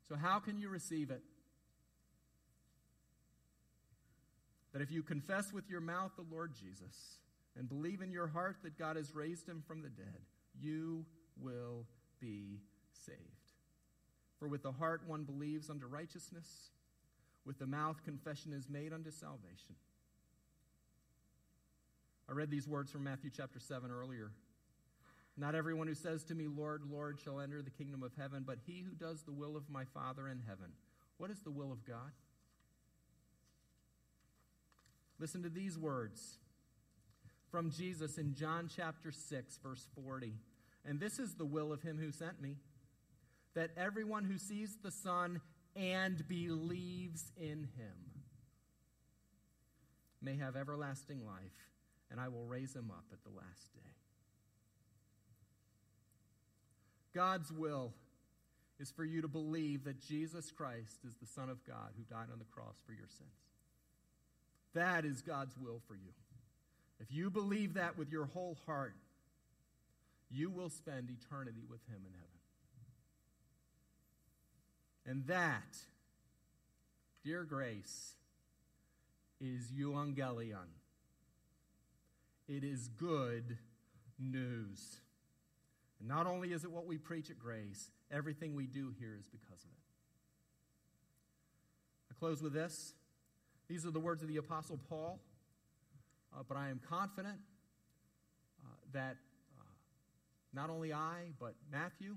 So, 0.08 0.16
how 0.16 0.38
can 0.38 0.58
you 0.58 0.68
receive 0.68 1.10
it? 1.10 1.22
That 4.72 4.82
if 4.82 4.90
you 4.90 5.02
confess 5.02 5.52
with 5.52 5.68
your 5.68 5.80
mouth 5.80 6.12
the 6.16 6.34
Lord 6.34 6.52
Jesus 6.54 7.18
and 7.58 7.68
believe 7.68 8.02
in 8.02 8.12
your 8.12 8.26
heart 8.26 8.56
that 8.62 8.78
God 8.78 8.96
has 8.96 9.14
raised 9.14 9.48
him 9.48 9.62
from 9.66 9.82
the 9.82 9.88
dead, 9.88 10.20
you 10.60 11.04
will 11.40 11.86
be 12.20 12.60
saved. 12.92 13.18
For 14.38 14.48
with 14.48 14.62
the 14.62 14.72
heart 14.72 15.02
one 15.06 15.24
believes 15.24 15.70
unto 15.70 15.86
righteousness, 15.86 16.70
with 17.46 17.58
the 17.58 17.66
mouth 17.66 18.02
confession 18.04 18.52
is 18.52 18.68
made 18.68 18.92
unto 18.92 19.10
salvation. 19.10 19.76
I 22.28 22.32
read 22.32 22.50
these 22.50 22.66
words 22.66 22.90
from 22.90 23.04
Matthew 23.04 23.30
chapter 23.34 23.60
7 23.60 23.90
earlier. 23.90 24.32
Not 25.36 25.54
everyone 25.54 25.86
who 25.86 25.94
says 25.94 26.24
to 26.24 26.34
me, 26.34 26.48
Lord, 26.48 26.82
Lord, 26.90 27.20
shall 27.22 27.40
enter 27.40 27.62
the 27.62 27.70
kingdom 27.70 28.02
of 28.02 28.12
heaven, 28.18 28.42
but 28.44 28.58
he 28.66 28.82
who 28.82 28.94
does 28.94 29.22
the 29.22 29.32
will 29.32 29.56
of 29.56 29.70
my 29.70 29.84
Father 29.84 30.26
in 30.26 30.40
heaven. 30.46 30.72
What 31.18 31.30
is 31.30 31.40
the 31.40 31.50
will 31.50 31.70
of 31.70 31.86
God? 31.86 32.12
Listen 35.18 35.42
to 35.44 35.48
these 35.48 35.78
words 35.78 36.38
from 37.50 37.70
Jesus 37.70 38.18
in 38.18 38.34
John 38.34 38.68
chapter 38.74 39.12
6, 39.12 39.58
verse 39.62 39.86
40. 40.04 40.34
And 40.84 40.98
this 40.98 41.18
is 41.18 41.34
the 41.34 41.44
will 41.44 41.72
of 41.72 41.82
him 41.82 41.98
who 41.98 42.10
sent 42.10 42.40
me, 42.40 42.56
that 43.54 43.70
everyone 43.76 44.24
who 44.24 44.36
sees 44.36 44.76
the 44.82 44.90
Son 44.90 45.40
and 45.76 46.26
believes 46.26 47.32
in 47.36 47.68
him 47.76 48.22
may 50.22 50.36
have 50.36 50.56
everlasting 50.56 51.24
life, 51.24 51.70
and 52.10 52.18
I 52.18 52.28
will 52.28 52.46
raise 52.46 52.74
him 52.74 52.90
up 52.90 53.04
at 53.12 53.22
the 53.22 53.36
last 53.36 53.72
day. 53.74 53.80
God's 57.14 57.52
will 57.52 57.92
is 58.78 58.90
for 58.90 59.04
you 59.04 59.22
to 59.22 59.28
believe 59.28 59.84
that 59.84 60.00
Jesus 60.00 60.50
Christ 60.50 60.98
is 61.06 61.14
the 61.20 61.26
Son 61.26 61.48
of 61.48 61.64
God 61.64 61.92
who 61.96 62.02
died 62.04 62.28
on 62.32 62.38
the 62.38 62.44
cross 62.46 62.76
for 62.84 62.92
your 62.92 63.08
sins. 63.08 63.30
That 64.74 65.04
is 65.04 65.22
God's 65.22 65.56
will 65.56 65.80
for 65.86 65.94
you. 65.94 66.12
If 67.00 67.10
you 67.10 67.30
believe 67.30 67.74
that 67.74 67.96
with 67.96 68.10
your 68.10 68.26
whole 68.26 68.58
heart, 68.66 68.94
you 70.30 70.50
will 70.50 70.70
spend 70.70 71.08
eternity 71.10 71.64
with 71.68 71.80
Him 71.88 72.02
in 72.04 72.12
heaven. 72.12 72.35
And 75.06 75.26
that, 75.26 75.76
dear 77.24 77.44
grace, 77.44 78.14
is 79.40 79.70
euangelion. 79.70 80.68
It 82.48 82.64
is 82.64 82.88
good 82.88 83.58
news. 84.18 85.00
And 85.98 86.08
not 86.08 86.26
only 86.26 86.52
is 86.52 86.64
it 86.64 86.70
what 86.70 86.86
we 86.86 86.98
preach 86.98 87.30
at 87.30 87.38
Grace, 87.38 87.90
everything 88.10 88.54
we 88.54 88.66
do 88.66 88.92
here 88.98 89.16
is 89.18 89.26
because 89.26 89.64
of 89.64 89.70
it. 89.70 89.84
I 92.10 92.14
close 92.18 92.42
with 92.42 92.52
this. 92.52 92.94
These 93.68 93.84
are 93.84 93.90
the 93.90 94.00
words 94.00 94.22
of 94.22 94.28
the 94.28 94.36
Apostle 94.36 94.78
Paul, 94.88 95.18
uh, 96.32 96.42
but 96.46 96.56
I 96.56 96.68
am 96.68 96.80
confident 96.88 97.38
uh, 98.64 98.68
that 98.92 99.16
uh, 99.58 99.62
not 100.54 100.70
only 100.70 100.92
I, 100.92 101.32
but 101.40 101.54
Matthew, 101.72 102.16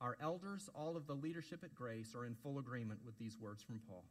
our 0.00 0.16
elders, 0.20 0.68
all 0.74 0.96
of 0.96 1.06
the 1.06 1.14
leadership 1.14 1.64
at 1.64 1.74
Grace 1.74 2.14
are 2.14 2.26
in 2.26 2.34
full 2.34 2.58
agreement 2.58 3.00
with 3.04 3.18
these 3.18 3.38
words 3.40 3.62
from 3.62 3.80
Paul. 3.88 4.04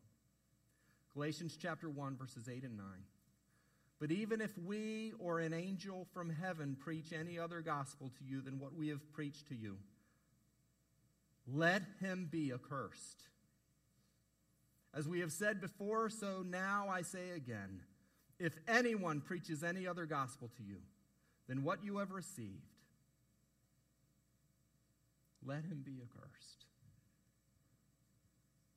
Galatians 1.13 1.57
chapter 1.61 1.89
1, 1.89 2.17
verses 2.17 2.49
8 2.49 2.63
and 2.63 2.77
9. 2.77 2.85
But 3.99 4.11
even 4.11 4.41
if 4.41 4.57
we 4.57 5.13
or 5.19 5.39
an 5.39 5.53
angel 5.53 6.07
from 6.13 6.29
heaven 6.29 6.75
preach 6.77 7.13
any 7.13 7.39
other 7.39 7.61
gospel 7.61 8.11
to 8.17 8.25
you 8.25 8.41
than 8.41 8.59
what 8.59 8.75
we 8.75 8.89
have 8.89 9.13
preached 9.13 9.47
to 9.47 9.55
you, 9.55 9.77
let 11.47 11.81
him 12.01 12.27
be 12.29 12.51
accursed. 12.51 13.23
As 14.93 15.07
we 15.07 15.19
have 15.19 15.31
said 15.31 15.61
before, 15.61 16.09
so 16.09 16.43
now 16.45 16.87
I 16.89 17.03
say 17.03 17.31
again 17.35 17.81
if 18.39 18.57
anyone 18.67 19.21
preaches 19.21 19.63
any 19.63 19.87
other 19.87 20.05
gospel 20.05 20.49
to 20.57 20.63
you 20.63 20.77
than 21.47 21.63
what 21.63 21.83
you 21.83 21.97
have 21.97 22.11
received, 22.11 22.74
let 25.45 25.63
him 25.63 25.83
be 25.85 26.01
accursed. 26.01 26.65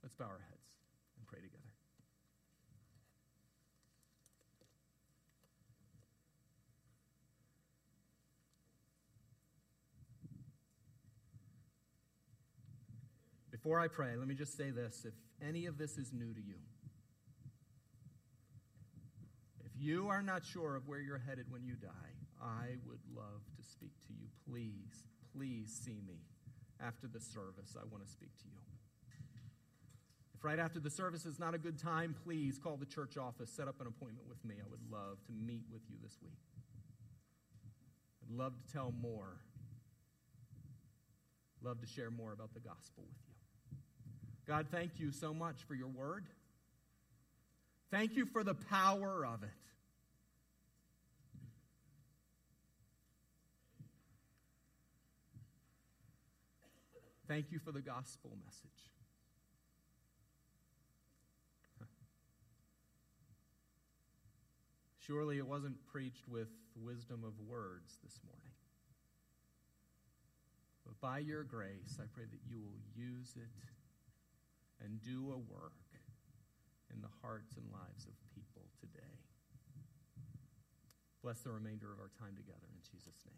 Let's 0.03 0.14
bow 0.14 0.27
our 0.27 0.41
heads 0.49 0.77
and 1.16 1.27
pray 1.27 1.41
together. 1.41 1.62
Before 13.51 13.81
I 13.81 13.89
pray, 13.89 14.16
let 14.16 14.29
me 14.29 14.35
just 14.35 14.57
say 14.57 14.71
this. 14.71 15.05
If 15.05 15.14
any 15.47 15.66
of 15.66 15.79
this 15.79 15.99
is 15.99 16.12
new 16.12 16.33
to 16.33 16.41
you, 16.41 16.55
if 19.64 19.73
you 19.77 20.09
are 20.09 20.23
not 20.23 20.45
sure 20.45 20.77
of 20.77 20.87
where 20.87 21.01
you're 21.01 21.19
headed 21.19 21.51
when 21.51 21.64
you 21.64 21.75
die, 21.75 21.91
I 22.41 22.77
would 22.87 23.01
love 23.14 23.43
to 23.57 23.62
speak 23.69 23.93
to 24.07 24.12
you. 24.12 24.29
Please, 24.49 25.09
please 25.35 25.77
see 25.85 26.01
me 26.07 26.21
after 26.85 27.07
the 27.07 27.20
service. 27.20 27.76
I 27.76 27.85
want 27.91 28.05
to 28.05 28.11
speak 28.11 28.37
to 28.39 28.45
you. 28.45 28.59
If 30.35 30.45
right 30.45 30.59
after 30.59 30.79
the 30.79 30.91
service 30.91 31.26
is 31.26 31.39
not 31.39 31.55
a 31.55 31.59
good 31.59 31.79
time, 31.79 32.14
please 32.24 32.59
call 32.59 32.76
the 32.76 32.87
church 32.87 33.16
office, 33.16 33.51
set 33.51 33.66
up 33.66 33.81
an 33.81 33.89
appointment 33.89 34.29
with 34.29 34.45
me. 34.45 34.55
I 34.61 34.68
would 34.70 34.81
love 34.91 35.18
to 35.26 35.33
meet 35.33 35.64
with 35.72 35.83
you 35.89 35.97
this 36.01 36.16
week. 36.22 36.39
I'd 38.22 38.37
love 38.37 38.53
to 38.55 38.72
tell 38.72 38.93
more. 39.03 39.41
Love 41.61 41.81
to 41.81 41.87
share 41.89 42.11
more 42.11 42.33
about 42.33 42.55
the 42.55 42.61
gospel 42.61 43.03
with 43.09 43.18
you. 43.26 43.35
God, 44.47 44.68
thank 44.70 45.01
you 45.01 45.11
so 45.11 45.35
much 45.35 45.57
for 45.66 45.74
your 45.74 45.89
word. 45.89 46.24
Thank 47.91 48.16
you 48.16 48.24
for 48.26 48.45
the 48.45 48.55
power 48.55 49.26
of 49.26 49.43
it. 49.43 49.68
Thank 57.29 57.53
you 57.53 57.59
for 57.59 57.72
the 57.72 57.83
gospel 57.83 58.39
message. 58.43 58.91
Surely 65.07 65.37
it 65.37 65.47
wasn't 65.47 65.76
preached 65.87 66.26
with 66.26 66.49
wisdom 66.74 67.24
of 67.24 67.39
words 67.47 67.99
this 68.03 68.18
morning. 68.24 68.55
But 70.87 70.99
by 71.03 71.18
your 71.18 71.45
grace, 71.45 71.99
I 72.01 72.05
pray 72.14 72.24
that 72.24 72.41
you 72.49 72.61
will 72.61 72.81
use 72.97 73.35
it 73.37 73.53
and 74.83 75.03
do 75.03 75.31
a 75.31 75.37
work 75.37 75.74
in 76.91 77.03
the 77.03 77.12
hearts 77.20 77.57
and 77.57 77.66
lives 77.70 78.07
of 78.07 78.14
people 78.35 78.62
today. 78.81 79.20
Bless 81.22 81.41
the 81.41 81.51
remainder 81.51 81.93
of 81.93 81.99
our 81.99 82.11
time 82.18 82.37
together 82.37 82.68
in 82.72 82.81
Jesus' 82.91 83.22
name. 83.26 83.37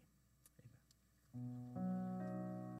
Amen. 1.75 2.60